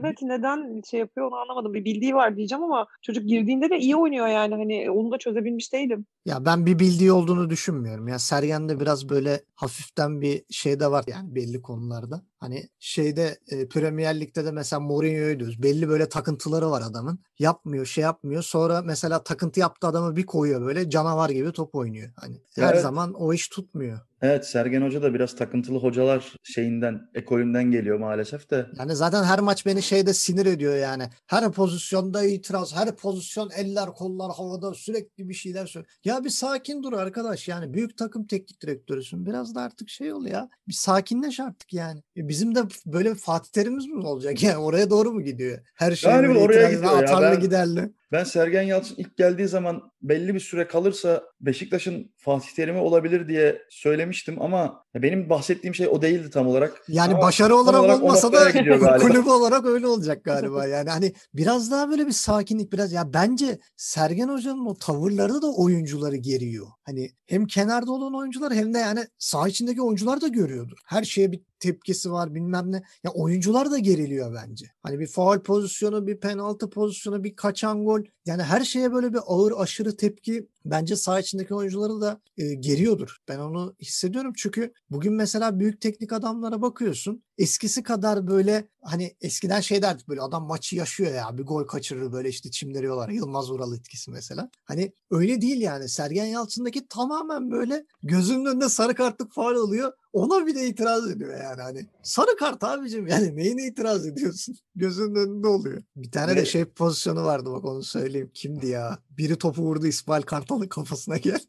evet 0.00 0.18
neden 0.22 0.82
şey 0.90 1.00
yapıyor 1.00 1.26
onu 1.26 1.36
anlamadım. 1.36 1.74
Bir 1.74 1.84
bildiği 1.84 2.14
var 2.14 2.36
diyeceğim 2.36 2.64
ama 2.64 2.86
çocuk 3.02 3.28
girdiğinde 3.28 3.70
de 3.70 3.78
iyi 3.78 3.96
oynuyor 3.96 4.26
yani 4.26 4.54
hani 4.54 4.90
onu 4.90 5.10
da 5.12 5.18
çözebilmiş 5.18 5.72
değilim. 5.72 6.06
Ya 6.24 6.44
ben 6.44 6.66
bir 6.66 6.78
bildiği 6.78 7.12
olduğunu 7.12 7.50
düşünmüyorum. 7.50 8.08
Ya 8.08 8.18
Sergen'de 8.18 8.80
biraz 8.80 9.08
böyle 9.08 9.40
hafiften 9.54 10.20
bir 10.20 10.42
şey 10.50 10.80
de 10.80 10.90
var 10.90 11.04
yani 11.08 11.34
belli 11.34 11.62
konularda. 11.62 12.22
Hani 12.38 12.68
şeyde 12.78 13.38
e, 13.48 13.68
Premier 13.68 14.20
Lig'de 14.20 14.44
de 14.44 14.50
mesela 14.52 14.80
Mourinho'yu 14.80 15.38
diyoruz. 15.38 15.62
Belli 15.62 15.88
böyle 15.88 16.08
takıntıları 16.08 16.70
var 16.70 16.82
adamın. 16.90 17.18
Yapmıyor, 17.38 17.86
şey 17.86 18.02
yapmıyor. 18.02 18.42
Sonra 18.42 18.82
mesela 18.82 19.22
takıntı 19.22 19.60
yaptı 19.60 19.86
adamı 19.86 20.16
bir 20.16 20.26
koyuyor 20.26 20.60
böyle 20.66 20.90
canavar 20.90 21.30
gibi 21.30 21.52
top 21.52 21.74
oynuyor. 21.74 22.10
Hani 22.16 22.36
her 22.56 22.72
Evet. 22.72 22.82
zaman 22.82 23.14
o 23.14 23.32
iş 23.32 23.48
tutmuyor. 23.48 23.98
Evet 24.22 24.46
Sergen 24.46 24.82
Hoca 24.82 25.02
da 25.02 25.14
biraz 25.14 25.36
takıntılı 25.36 25.78
hocalar 25.86 26.32
şeyinden, 26.42 27.00
ekolünden 27.14 27.70
geliyor 27.70 27.98
maalesef 27.98 28.50
de. 28.50 28.66
Yani 28.78 28.96
zaten 28.96 29.24
her 29.24 29.38
maç 29.40 29.66
beni 29.66 29.82
şeyde 29.82 30.14
sinir 30.14 30.46
ediyor 30.46 30.76
yani. 30.76 31.08
Her 31.26 31.52
pozisyonda 31.52 32.24
itiraz, 32.24 32.76
her 32.76 32.96
pozisyon 32.96 33.50
eller 33.56 33.86
kollar 33.86 34.32
havada 34.36 34.74
sürekli 34.74 35.28
bir 35.28 35.34
şeyler 35.34 35.66
söylüyor. 35.66 35.92
Ya 36.04 36.24
bir 36.24 36.30
sakin 36.30 36.82
dur 36.82 36.92
arkadaş 36.92 37.48
yani 37.48 37.74
büyük 37.74 37.98
takım 37.98 38.26
teknik 38.26 38.62
direktörüsün. 38.62 39.26
Biraz 39.26 39.54
da 39.54 39.60
artık 39.60 39.88
şey 39.90 40.12
ol 40.12 40.26
ya. 40.26 40.48
Bir 40.68 40.72
sakinleş 40.72 41.40
artık 41.40 41.72
yani. 41.72 42.00
E 42.16 42.28
bizim 42.28 42.54
de 42.54 42.60
böyle 42.86 43.14
Fatih 43.14 43.50
Terim'imiz 43.50 43.86
mi 43.86 44.06
olacak 44.06 44.42
yani 44.42 44.56
oraya 44.66 44.90
doğru 44.90 45.12
mu 45.12 45.22
gidiyor? 45.22 45.58
Her 45.74 45.96
şey 45.96 46.10
Galiba 46.12 46.38
oraya 46.38 46.70
gidiyor 46.70 46.92
ya. 46.92 46.98
atarlı 46.98 47.36
Ben- 47.36 47.40
giderli. 47.40 47.92
Ben 48.12 48.24
Sergen 48.24 48.62
Yalçın 48.62 48.94
ilk 48.98 49.16
geldiği 49.16 49.48
zaman 49.48 49.82
belli 50.02 50.34
bir 50.34 50.40
süre 50.40 50.66
kalırsa 50.66 51.22
Beşiktaş'ın 51.40 52.14
Fatih 52.16 52.48
Terim'i 52.48 52.78
olabilir 52.78 53.28
diye 53.28 53.62
söylemiştim 53.70 54.42
ama 54.42 54.84
benim 54.94 55.30
bahsettiğim 55.30 55.74
şey 55.74 55.88
o 55.88 56.02
değildi 56.02 56.30
tam 56.30 56.46
olarak. 56.46 56.82
Yani 56.88 57.14
Ama 57.14 57.22
başarı 57.22 57.56
olarak, 57.56 57.80
olarak 57.80 58.02
olmasa 58.02 58.32
da 58.32 58.52
kulüp 58.98 59.26
olarak 59.26 59.66
öyle 59.66 59.86
olacak 59.86 60.24
galiba. 60.24 60.66
Yani 60.66 60.90
hani 60.90 61.12
biraz 61.34 61.70
daha 61.70 61.90
böyle 61.90 62.06
bir 62.06 62.12
sakinlik 62.12 62.72
biraz 62.72 62.92
ya 62.92 63.12
bence 63.14 63.58
Sergen 63.76 64.28
Hoca'nın 64.28 64.66
o 64.66 64.74
tavırları 64.74 65.42
da 65.42 65.52
oyuncuları 65.52 66.16
geriyor. 66.16 66.66
Hani 66.84 67.10
hem 67.26 67.46
kenarda 67.46 67.92
olan 67.92 68.14
oyuncular 68.14 68.54
hem 68.54 68.74
de 68.74 68.78
yani 68.78 69.06
saha 69.18 69.48
içindeki 69.48 69.82
oyuncular 69.82 70.20
da 70.20 70.28
görüyordur. 70.28 70.76
Her 70.86 71.04
şeye 71.04 71.32
bir 71.32 71.40
tepkisi 71.58 72.12
var 72.12 72.34
bilmem 72.34 72.72
ne. 72.72 72.82
Ya 73.04 73.10
oyuncular 73.10 73.70
da 73.70 73.78
geriliyor 73.78 74.34
bence. 74.34 74.66
Hani 74.82 74.98
bir 74.98 75.06
faul 75.06 75.38
pozisyonu, 75.38 76.06
bir 76.06 76.20
penaltı 76.20 76.70
pozisyonu, 76.70 77.24
bir 77.24 77.36
kaçan 77.36 77.84
gol. 77.84 78.00
Yani 78.26 78.42
her 78.42 78.64
şeye 78.64 78.92
böyle 78.92 79.12
bir 79.12 79.20
ağır 79.26 79.52
aşırı 79.56 79.96
tepki 79.96 80.48
bence 80.70 80.96
saha 80.96 81.20
içindeki 81.20 81.54
oyuncuları 81.54 82.00
da 82.00 82.20
e, 82.38 82.54
geriyordur. 82.54 83.16
Ben 83.28 83.38
onu 83.38 83.74
hissediyorum 83.80 84.32
çünkü 84.36 84.72
bugün 84.90 85.12
mesela 85.12 85.58
büyük 85.58 85.80
teknik 85.80 86.12
adamlara 86.12 86.62
bakıyorsun. 86.62 87.22
Eskisi 87.38 87.82
kadar 87.82 88.26
böyle 88.26 88.68
hani 88.82 89.16
eskiden 89.20 89.60
şey 89.60 89.82
derdik 89.82 90.08
böyle 90.08 90.20
adam 90.20 90.46
maçı 90.46 90.76
yaşıyor 90.76 91.14
ya 91.14 91.38
bir 91.38 91.42
gol 91.42 91.64
kaçırır 91.64 92.12
böyle 92.12 92.28
işte 92.28 92.50
çimleriyorlar. 92.50 93.08
Yılmaz 93.08 93.50
Ural 93.50 93.74
etkisi 93.74 94.10
mesela. 94.10 94.50
Hani 94.64 94.92
öyle 95.10 95.40
değil 95.40 95.60
yani. 95.60 95.88
Sergen 95.88 96.26
Yalçın'daki 96.26 96.88
tamamen 96.88 97.50
böyle 97.50 97.86
gözünün 98.02 98.44
önünde 98.44 98.68
sarı 98.68 98.94
kartlık 98.94 99.32
faal 99.32 99.54
oluyor. 99.54 99.92
Ona 100.12 100.46
bile 100.46 100.66
itiraz 100.66 101.10
ediyor 101.10 101.40
yani 101.42 101.62
hani. 101.62 101.86
Sarı 102.02 102.36
kart 102.36 102.64
abicim 102.64 103.06
yani 103.08 103.36
neyine 103.36 103.66
itiraz 103.66 104.06
ediyorsun? 104.06 104.56
Gözünün 104.74 105.14
önünde 105.14 105.48
oluyor. 105.48 105.82
Bir 105.96 106.10
tane 106.10 106.36
de 106.36 106.44
şey 106.44 106.64
pozisyonu 106.64 107.24
vardı 107.24 107.52
bak 107.52 107.64
onu 107.64 107.82
söyleyeyim. 107.82 108.30
Kimdi 108.34 108.66
ya? 108.66 108.98
Biri 109.10 109.36
topu 109.36 109.62
vurdu 109.62 109.86
İsmail 109.86 110.22
Kartal'ın 110.56 110.68
kafasına 110.68 111.16
gel. 111.16 111.40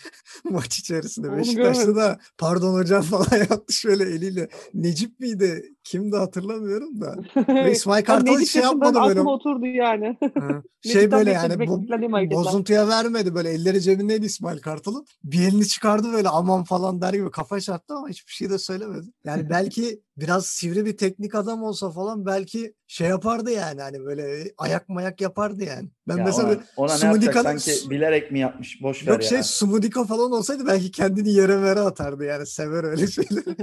Maç 0.44 0.78
içerisinde 0.78 1.36
Beşiktaş'ta 1.36 1.96
da 1.96 2.18
pardon 2.38 2.74
hocam 2.74 3.02
falan 3.10 3.38
yaptı 3.50 3.72
şöyle 3.72 4.04
eliyle. 4.04 4.48
Necip 4.74 5.20
miydi? 5.20 5.74
Kimdi 5.84 6.16
hatırlamıyorum 6.16 7.00
da. 7.00 7.16
Ve 7.48 7.72
İsmail 7.72 8.04
Kartal 8.04 8.38
hiç 8.38 8.50
şey 8.50 8.62
yapmadı 8.62 8.94
böyle. 8.94 9.10
Aklıma 9.10 9.32
oturdu 9.32 9.66
yani. 9.66 10.18
Şey 10.92 11.10
böyle 11.10 11.30
yani 11.30 11.68
bu, 11.68 11.90
bozuntuya 12.30 12.88
vermedi 12.88 13.34
böyle 13.34 13.50
elleri 13.50 13.80
cebindeydi 13.80 14.26
İsmail 14.26 14.58
Kartal'ın. 14.58 15.06
Bir 15.24 15.48
elini 15.48 15.66
çıkardı 15.68 16.12
böyle 16.12 16.28
aman 16.28 16.64
falan 16.64 17.00
der 17.00 17.12
gibi 17.12 17.30
kafa 17.30 17.60
çarptı 17.60 17.94
ama 17.94 18.08
hiçbir 18.08 18.32
şey 18.32 18.50
de 18.50 18.58
söylemedi. 18.58 19.06
Yani 19.24 19.50
belki 19.50 20.00
biraz 20.16 20.46
sivri 20.46 20.84
bir 20.86 20.96
teknik 20.96 21.34
adam 21.34 21.62
olsa 21.62 21.90
falan 21.90 22.26
belki 22.26 22.74
şey 22.86 23.08
yapardı 23.08 23.50
yani 23.50 23.80
hani 23.80 24.04
böyle 24.04 24.52
ayak 24.58 24.88
mayak 24.88 25.20
yapardı 25.20 25.64
yani. 25.64 25.88
Ben 26.08 26.16
Ya 26.16 26.24
mesela 26.24 26.48
ona, 26.48 26.58
ona 26.76 26.88
Sumudika'nın- 26.98 27.58
sanki 27.58 27.90
bilerek 27.90 28.32
mi 28.32 28.38
yapmış? 28.38 28.82
Boş 28.82 29.06
ver 29.06 29.12
yok 29.12 29.22
ya. 29.22 29.28
şey 29.28 29.42
Sumudika 29.42 30.04
falan 30.04 30.32
olsaydı 30.32 30.66
belki 30.66 30.90
kendini 30.90 31.32
yere 31.32 31.56
mere 31.56 31.80
atardı 31.80 32.24
yani 32.24 32.46
sever 32.46 32.84
öyle 32.84 33.06
şeyleri. 33.06 33.44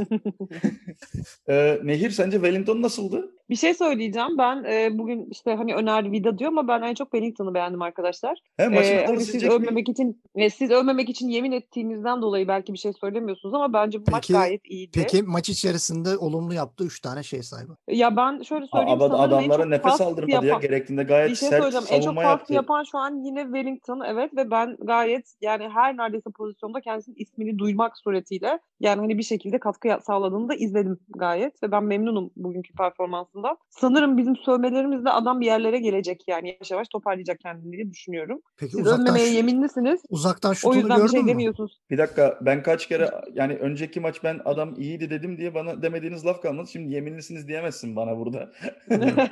Ee, 1.50 1.80
Nehir 1.84 2.09
sence 2.12 2.38
Wellington 2.38 2.82
nasıldı? 2.82 3.32
Bir 3.50 3.56
şey 3.56 3.74
söyleyeceğim. 3.74 4.38
Ben 4.38 4.63
e, 4.63 4.98
bugün 4.98 5.28
işte 5.32 5.56
hani 5.56 5.75
Öner 5.75 6.12
Vida 6.12 6.38
diyor 6.38 6.51
ama 6.51 6.68
ben 6.68 6.82
en 6.82 6.94
çok 6.94 7.12
Wellington'u 7.12 7.54
beğendim 7.54 7.82
arkadaşlar. 7.82 8.39
He, 8.58 8.63
Ee, 8.63 9.06
hani 9.06 9.20
siz 9.22 9.44
övmemek 9.44 9.89
için 9.89 10.22
e, 10.36 10.50
siz 10.50 10.72
övmemek 10.72 11.10
için 11.10 11.28
yemin 11.28 11.51
ettiğinizden 11.51 12.22
dolayı 12.22 12.48
belki 12.48 12.74
bir 12.74 12.78
şey 12.78 12.94
söylemiyorsunuz 12.94 13.54
ama 13.56 13.74
bence 13.74 14.00
bu 14.00 14.12
maç 14.12 14.28
Peki- 14.28 14.34
gayet 14.34 14.62
iyiydi. 14.66 14.92
Peki 14.94 15.24
maç 15.24 15.50
içerisinde 15.50 16.18
olumlu 16.18 16.54
yaptığı 16.54 16.84
3 16.84 17.01
tane 17.01 17.24
şey 17.24 17.44
sahibi. 17.44 17.72
Ya 17.88 18.16
ben 18.16 18.42
şöyle 18.42 18.66
A- 18.72 18.78
söyleyeyim 18.78 19.00
en 19.01 19.10
adamlara 19.10 19.66
nefes 19.66 20.01
aldırmadı 20.01 20.32
ya. 20.32 20.42
yapan- 20.42 20.62
Gerektiğinde 20.62 21.04
gayet 21.04 21.30
bir 21.32 21.36
şey 21.36 21.50
sert 21.50 21.63
söyleyeceğim. 21.63 21.86
En 21.89 21.96
çok 21.96 22.04
savunma 22.04 22.22
katkı 22.22 22.39
yaptı. 22.39 22.54
yapan 22.54 22.84
şu 22.92 22.98
an 22.98 23.25
yine 23.25 23.44
Wellington 23.44 24.01
evet 24.08 24.36
ve 24.38 24.51
ben 24.51 24.78
gayet 24.82 25.25
yani 25.42 25.70
her 25.74 25.98
neredeyse 25.98 26.30
pozisyonda 26.38 26.82
kendisinin 26.82 27.16
ismini 27.20 27.60
duymak 27.60 27.98
suretiyle 27.98 28.60
yani 28.80 29.00
hani 29.00 29.18
bir 29.18 29.24
şekilde 29.24 29.60
katkı 29.60 29.88
ya- 29.88 30.00
sağladığını 30.01 30.50
da 30.50 30.56
izledim 30.56 31.00
gayet 31.18 31.63
ve 31.63 31.72
ben 31.72 31.84
memnunum 32.00 32.32
bugünkü 32.36 32.74
performansından. 32.74 33.58
Sanırım 33.70 34.18
bizim 34.18 34.36
sövmelerimizle 34.38 35.10
adam 35.10 35.39
bir 35.41 35.46
yerlere 35.46 35.79
gelecek 35.79 36.24
yani 36.27 36.48
yavaş 36.50 36.72
yavaş 36.72 36.88
toparlayacak 36.88 37.39
kendini 37.39 37.72
diye 37.72 37.91
düşünüyorum. 37.91 38.41
Peki 38.58 38.72
Siz 38.72 38.82
uzaktan, 38.82 39.01
övmemeye 39.06 39.25
şut- 39.27 39.36
yeminlisiniz. 39.36 40.01
uzaktan 40.10 40.51
O 40.51 40.56
şutunu 40.56 40.75
yüzden 40.75 40.89
bir 40.89 41.01
gördün 41.01 41.12
şey 41.12 41.22
mü? 41.22 41.27
demiyorsunuz. 41.27 41.79
Bir 41.89 41.98
dakika 41.98 42.38
ben 42.41 42.63
kaç 42.63 42.88
kere 42.88 43.12
yani 43.34 43.53
önceki 43.56 44.00
maç 44.00 44.24
ben 44.24 44.39
adam 44.46 44.75
iyiydi 44.77 45.10
dedim 45.10 45.38
diye 45.38 45.53
bana 45.56 45.82
demediğiniz 45.82 46.25
laf 46.25 46.41
kalmadı. 46.41 46.68
Şimdi 46.72 46.94
yeminlisiniz 46.94 47.48
diyemezsin 47.48 47.96
bana 47.96 48.18
burada. 48.18 48.50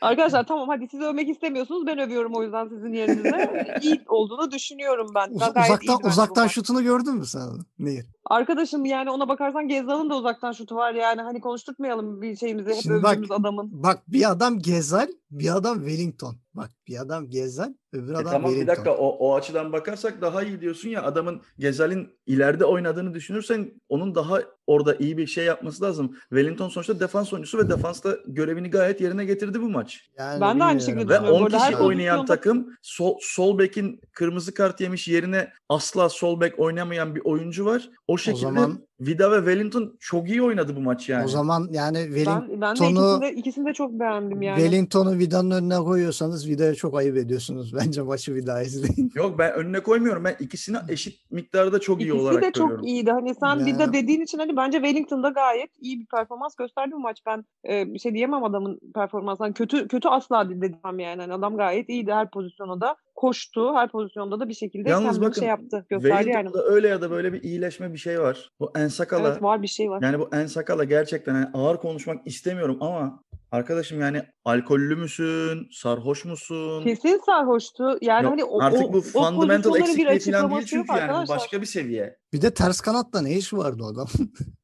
Arkadaşlar 0.00 0.46
tamam 0.46 0.68
hadi 0.68 0.88
siz 0.90 1.00
övmek 1.00 1.28
istemiyorsunuz. 1.28 1.86
Ben 1.86 1.98
övüyorum 1.98 2.32
o 2.34 2.42
yüzden 2.42 2.68
sizin 2.68 2.92
yerinize. 2.92 3.50
İyi 3.82 4.00
olduğunu 4.08 4.50
düşünüyorum 4.50 5.06
ben. 5.14 5.28
Uz- 5.30 5.36
uzaktan 5.42 5.98
uzaktan 6.04 6.46
şutunu 6.46 6.82
gördün 6.82 7.14
mü 7.14 7.26
sen? 7.26 7.40
Nehir? 7.78 8.04
Arkadaşım 8.24 8.84
yani 8.84 9.10
ona 9.10 9.28
bakarsan 9.28 9.68
Gezzal'ın 9.68 10.10
da 10.10 10.16
uzaktan 10.16 10.52
şutu 10.52 10.74
var 10.76 10.94
yani. 10.94 11.22
Hani 11.22 11.40
konuşturtmayalım 11.40 11.99
bir 12.02 12.36
şeyimizi 12.36 12.70
hep 12.70 12.76
Şimdi 12.82 13.02
bak- 13.02 13.18
adamın. 13.30 13.82
Bak 13.82 14.02
bir 14.08 14.30
adam 14.30 14.58
Gezal, 14.58 15.08
bir 15.30 15.56
adam 15.56 15.78
Wellington. 15.78 16.36
Bak 16.54 16.70
bir 16.88 17.00
adam 17.00 17.28
Gezal, 17.30 17.72
öbür 17.92 18.12
E 18.12 18.16
adam 18.16 18.24
tamam 18.32 18.42
bir 18.50 18.56
Wellington. 18.56 18.76
dakika 18.76 18.96
o, 18.96 19.06
o 19.08 19.34
açıdan 19.36 19.72
bakarsak 19.72 20.20
daha 20.20 20.42
iyi 20.42 20.60
diyorsun 20.60 20.88
ya 20.88 21.02
adamın 21.02 21.40
Gezal'in 21.58 22.08
ileride 22.26 22.64
oynadığını 22.64 23.14
düşünürsen 23.14 23.70
onun 23.88 24.14
daha 24.14 24.38
orada 24.66 24.94
iyi 24.94 25.18
bir 25.18 25.26
şey 25.26 25.44
yapması 25.44 25.84
lazım. 25.84 26.16
Wellington 26.28 26.68
sonuçta 26.68 27.00
defans 27.00 27.32
oyuncusu 27.32 27.58
ve 27.58 27.68
defansta 27.68 28.16
görevini 28.26 28.70
gayet 28.70 29.00
yerine 29.00 29.24
getirdi 29.24 29.62
bu 29.62 29.68
maç. 29.68 30.10
Yani 30.18 30.40
Ben 30.40 30.58
de 30.60 30.64
aynı 30.64 30.80
şekilde 30.80 31.00
Ve 31.08 31.08
düşünüyorum. 31.08 31.34
10 31.34 31.40
Bu 31.40 31.44
arada 31.44 31.58
her 31.60 31.70
kişi 31.72 31.82
oynayan 31.82 32.26
takım 32.26 32.68
sol, 32.82 33.16
sol 33.20 33.58
bekin 33.58 34.00
kırmızı 34.12 34.54
kart 34.54 34.80
yemiş 34.80 35.08
yerine 35.08 35.52
asla 35.68 36.08
sol 36.08 36.40
bek 36.40 36.58
oynamayan 36.58 37.14
bir 37.14 37.20
oyuncu 37.24 37.64
var. 37.66 37.90
O 38.08 38.18
şekilde 38.18 38.42
zaman- 38.42 38.86
Vida 39.00 39.32
ve 39.32 39.36
Wellington 39.36 39.96
çok 40.00 40.28
iyi 40.28 40.42
oynadı 40.42 40.76
bu 40.76 40.80
maç 40.80 41.08
yani. 41.08 41.24
O 41.24 41.28
zaman 41.28 41.68
yani 41.72 41.98
Wellington'u 41.98 42.48
Ben, 42.50 42.60
ben 42.60 42.76
de 42.76 42.86
ikisini 42.90 43.20
de, 43.20 43.32
ikisini 43.34 43.66
de 43.66 43.72
çok 43.72 43.92
beğendim 43.92 44.42
yani. 44.42 44.60
Wellington'u 44.60 45.18
Vida'nın 45.18 45.50
önüne 45.50 45.76
koyuyorsanız 45.78 46.39
Vida'ya 46.48 46.74
çok 46.74 46.98
ayıp 46.98 47.16
ediyorsunuz. 47.16 47.74
Bence 47.80 48.02
maçı 48.02 48.34
Vida 48.34 48.62
izleyin. 48.62 49.12
Yok 49.14 49.38
ben 49.38 49.52
önüne 49.54 49.80
koymuyorum. 49.80 50.24
Ben 50.24 50.36
ikisini 50.40 50.76
eşit 50.88 51.30
miktarda 51.30 51.78
çok 51.78 52.00
iyi 52.00 52.04
İkisi 52.08 52.22
olarak 52.22 52.42
de 52.42 52.52
çok 52.52 52.68
görüyorum. 52.68 52.86
iyiydi. 52.86 53.10
Hani 53.10 53.34
sen 53.34 53.56
Ya. 53.58 53.66
bir 53.66 53.78
de 53.78 53.92
dediğin 53.92 54.20
için 54.20 54.38
hani 54.38 54.56
bence 54.56 54.78
Wellington'da 54.78 55.28
gayet 55.28 55.70
iyi 55.80 56.00
bir 56.00 56.06
performans 56.06 56.54
gösterdi 56.56 56.90
bu 56.92 56.98
maç. 57.00 57.18
Ben 57.26 57.44
e, 57.70 57.94
bir 57.94 57.98
şey 57.98 58.14
diyemem 58.14 58.44
adamın 58.44 58.80
performansından. 58.94 59.52
Kötü 59.52 59.88
kötü 59.88 60.08
asla 60.08 60.48
demem 60.50 60.98
yani. 60.98 61.20
Hani 61.22 61.32
adam 61.34 61.56
gayet 61.56 61.88
iyiydi 61.88 62.12
her 62.12 62.30
pozisyonda 62.30 62.80
da. 62.80 62.96
Koştu. 63.14 63.74
Her 63.74 63.88
pozisyonda 63.90 64.40
da 64.40 64.48
bir 64.48 64.54
şekilde 64.54 64.90
Yalnız 64.90 65.06
kendini 65.06 65.24
bakın 65.24 65.40
şey 65.40 65.48
yaptı. 65.48 65.86
Gösterdi 65.88 66.14
yani. 66.14 66.24
Wellington'da 66.24 66.64
öyle 66.66 66.88
ya 66.88 67.00
da 67.02 67.10
böyle 67.10 67.32
bir 67.32 67.42
iyileşme 67.42 67.92
bir 67.92 67.98
şey 67.98 68.20
var. 68.20 68.50
Bu 68.60 68.72
Ensakala 68.76 69.28
Evet 69.28 69.42
var 69.42 69.62
bir 69.62 69.66
şey 69.66 69.90
var. 69.90 70.02
yani 70.02 70.18
bu 70.18 70.28
Ensakala 70.32 70.84
gerçekten 70.84 71.34
hani 71.34 71.46
ağır 71.54 71.76
konuşmak 71.76 72.26
istemiyorum 72.26 72.76
ama 72.80 73.22
arkadaşım 73.50 74.00
yani 74.00 74.22
alkollü 74.44 74.96
müsün? 74.96 75.68
Sarhoş 75.72 76.24
musun? 76.24 76.84
Kesin 76.84 77.20
sarhoştu. 77.26 77.98
Yani 78.00 78.24
Yok, 78.24 78.32
hani 78.32 78.44
o, 78.44 78.62
artık 78.62 78.86
o, 78.86 78.92
bu 78.92 78.98
o 78.98 79.02
fundamental 79.02 79.74
bir 79.74 80.06
eksikliği 80.06 80.40
falan 80.40 80.50
değil 80.50 80.66
çünkü 80.66 80.92
yani 80.92 81.00
arkadaşlar. 81.00 81.36
başka 81.36 81.60
bir 81.60 81.66
seviye. 81.66 82.18
Bir 82.32 82.42
de 82.42 82.54
ters 82.54 82.80
kanatta 82.80 83.22
ne 83.22 83.36
iş 83.36 83.52
vardı 83.52 83.82
o 83.82 83.86
adam? 83.86 84.08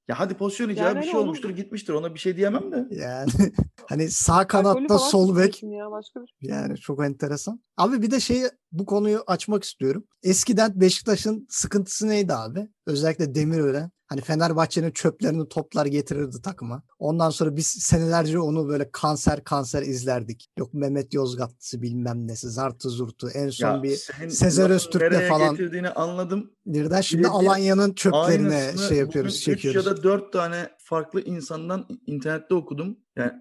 Ya 0.09 0.19
hadi 0.19 0.35
pozisyon 0.35 0.69
icabı 0.69 0.87
Yani 0.87 0.95
bir 0.95 1.01
hani 1.01 1.11
şey 1.11 1.21
olmuştur 1.21 1.51
gitmiştir 1.51 1.93
ona 1.93 2.15
bir 2.15 2.19
şey 2.19 2.37
diyemem 2.37 2.73
de. 2.73 2.87
Yani 2.91 3.31
hani 3.89 4.11
sağ 4.11 4.47
kanatta 4.47 4.99
sol 4.99 5.37
bek 5.37 5.63
Ya, 5.63 5.91
başka 5.91 6.21
bir 6.21 6.35
Yani 6.41 6.77
çok 6.77 7.05
enteresan. 7.05 7.61
Abi 7.77 8.03
bir 8.03 8.11
de 8.11 8.21
şeyi 8.21 8.45
bu 8.73 8.87
konuyu 8.87 9.25
açmak 9.27 9.65
istiyorum. 9.65 10.05
Eskiden 10.23 10.81
Beşiktaş'ın 10.81 11.47
sıkıntısı 11.49 12.09
neydi 12.09 12.35
abi? 12.35 12.69
Özellikle 12.87 13.35
Demirören. 13.35 13.91
Hani 14.07 14.21
Fenerbahçe'nin 14.21 14.91
çöplerini 14.91 15.49
toplar 15.49 15.87
getirirdi 15.87 16.43
takıma. 16.43 16.83
Ondan 16.99 17.31
sonra 17.31 17.57
biz 17.57 17.67
senelerce 17.67 18.39
onu 18.39 18.69
böyle 18.69 18.91
kanser 18.93 19.45
kanser 19.45 19.83
izlerdik. 19.83 20.47
Yok 20.59 20.75
Mehmet 20.75 21.15
Yozgatlısı 21.15 21.83
bilmem 21.83 22.29
nesi 22.29 22.51
zartı 22.51 22.91
zurtu. 22.91 23.29
En 23.35 23.51
son 23.51 23.69
Ya 23.75 23.83
bir 23.83 23.97
Sezer 24.31 24.71
Öztürk'le 24.71 25.29
falan- 25.29 25.51
getirdiğini 25.51 25.91
anladım. 25.91 26.51
birden 26.67 27.01
şimdi 27.01 27.29
Alanya'nın 27.29 27.93
çöplerine 27.95 28.55
Aynısını 28.57 28.89
şey 28.89 28.99
yapıyoruz, 28.99 29.41
çekiyoruz. 29.41 29.87
ya 29.87 29.93
da 29.93 30.03
dört 30.03 30.33
tane 30.33 30.69
farklı 30.87 31.21
insandan 31.21 31.87
internette 32.07 32.55
okudum. 32.55 32.97
Yani 33.17 33.33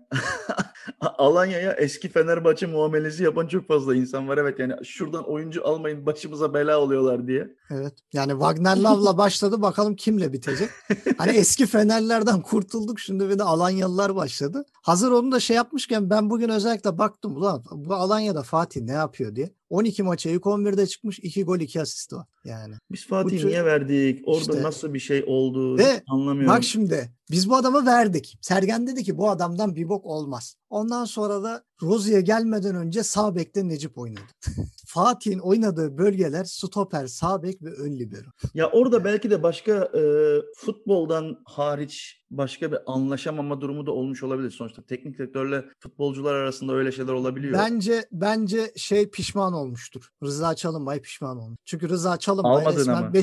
Alanya'ya 1.02 1.74
eski 1.74 2.10
Fenerbahçe 2.10 2.66
muamelesi 2.66 3.24
yapan 3.24 3.48
çok 3.48 3.68
fazla 3.68 3.96
insan 3.96 4.28
var. 4.28 4.38
Evet 4.38 4.60
yani 4.60 4.74
şuradan 4.84 5.30
oyuncu 5.30 5.68
almayın 5.68 6.06
başımıza 6.06 6.54
bela 6.54 6.80
oluyorlar 6.80 7.28
diye. 7.28 7.56
Evet. 7.70 7.94
Yani 8.14 8.32
Wagner 8.32 8.78
Love'la 8.78 9.18
başladı. 9.18 9.62
Bakalım 9.62 9.96
kimle 9.96 10.34
bitecek. 10.34 10.70
Hani 11.18 11.32
eski 11.32 11.66
Fenerlerden 11.66 12.42
kurtulduk. 12.42 13.00
Şimdi 13.00 13.30
bir 13.30 13.40
de 13.40 13.44
Alanyalılar 13.44 14.16
başladı. 14.16 14.66
Hazır 14.82 15.12
onu 15.12 15.32
da 15.32 15.40
şey 15.40 15.56
yapmışken 15.56 16.10
ben 16.10 16.30
bugün 16.30 16.50
özellikle 16.50 16.98
baktım. 16.98 17.38
Ulan 17.38 17.64
bu 17.72 17.94
Alanya'da 17.94 18.44
Fatih 18.44 18.82
ne 18.82 18.92
yapıyor 18.92 19.36
diye. 19.36 19.50
12 19.76 20.04
maça 20.04 20.30
ilk 20.30 20.42
11'de 20.46 20.88
çıkmış. 20.88 21.20
2 21.20 21.44
gol 21.44 21.60
2 21.60 21.82
asist 21.82 22.14
var. 22.14 22.26
Yani. 22.46 22.76
Biz 22.92 23.08
Fatih'i 23.08 23.40
tür- 23.40 23.48
niye 23.48 23.66
verdik? 23.66 24.22
Orada 24.26 24.40
İşte- 24.42 24.64
nasıl 24.64 24.94
bir 24.94 25.00
şey 25.00 25.24
oldu? 25.28 25.78
Ve 25.78 26.04
anlamıyorum. 26.08 26.56
Bak 26.56 26.64
şimdi 26.64 27.12
Biz 27.32 27.50
bu 27.50 27.56
adamı 27.56 27.86
verdik. 27.86 28.38
Sergen 28.42 28.88
dedi 28.88 29.04
ki 29.04 29.18
bu 29.18 29.30
adamdan 29.30 29.76
bir 29.76 29.90
bok 29.90 30.06
olmaz. 30.06 30.56
Ondan 30.76 31.06
sonra 31.06 31.44
da 31.44 31.64
Rozi'ye 31.82 32.22
gelmeden 32.22 32.76
önce 32.76 33.04
sağ 33.04 33.36
bekte 33.36 33.68
Necip 33.68 33.98
oynadı. 33.98 34.22
Fatih'in 34.88 35.40
oynadığı 35.40 35.98
bölgeler 35.98 36.44
stoper, 36.44 37.08
sağ 37.08 37.44
bek 37.44 37.62
ve 37.62 37.70
ön 37.70 38.00
libero. 38.00 38.30
Ya 38.54 38.70
orada 38.72 39.06
belki 39.06 39.30
de 39.30 39.44
başka 39.44 39.72
e, 39.72 40.02
futboldan 40.58 41.38
hariç 41.46 42.22
başka 42.32 42.72
bir 42.72 42.80
anlaşamama 42.86 43.62
durumu 43.62 43.86
da 43.86 43.92
olmuş 43.92 44.24
olabilir. 44.24 44.52
Sonuçta 44.52 44.82
teknik 44.82 45.18
direktörle 45.18 45.66
futbolcular 45.80 46.34
arasında 46.34 46.74
öyle 46.74 46.92
şeyler 46.92 47.14
olabiliyor. 47.14 47.54
Bence 47.54 48.06
bence 48.12 48.72
şey 48.76 49.10
pişman 49.10 49.54
olmuştur. 49.54 50.10
Rıza 50.24 50.56
Çalınbay 50.56 51.02
pişman 51.02 51.38
olmuş. 51.38 51.58
Çünkü 51.66 51.90
Rıza 51.90 52.18
Çalınbay 52.18 52.52
Almadın 52.52 52.80
resmen 52.80 52.94
ama. 52.94 53.14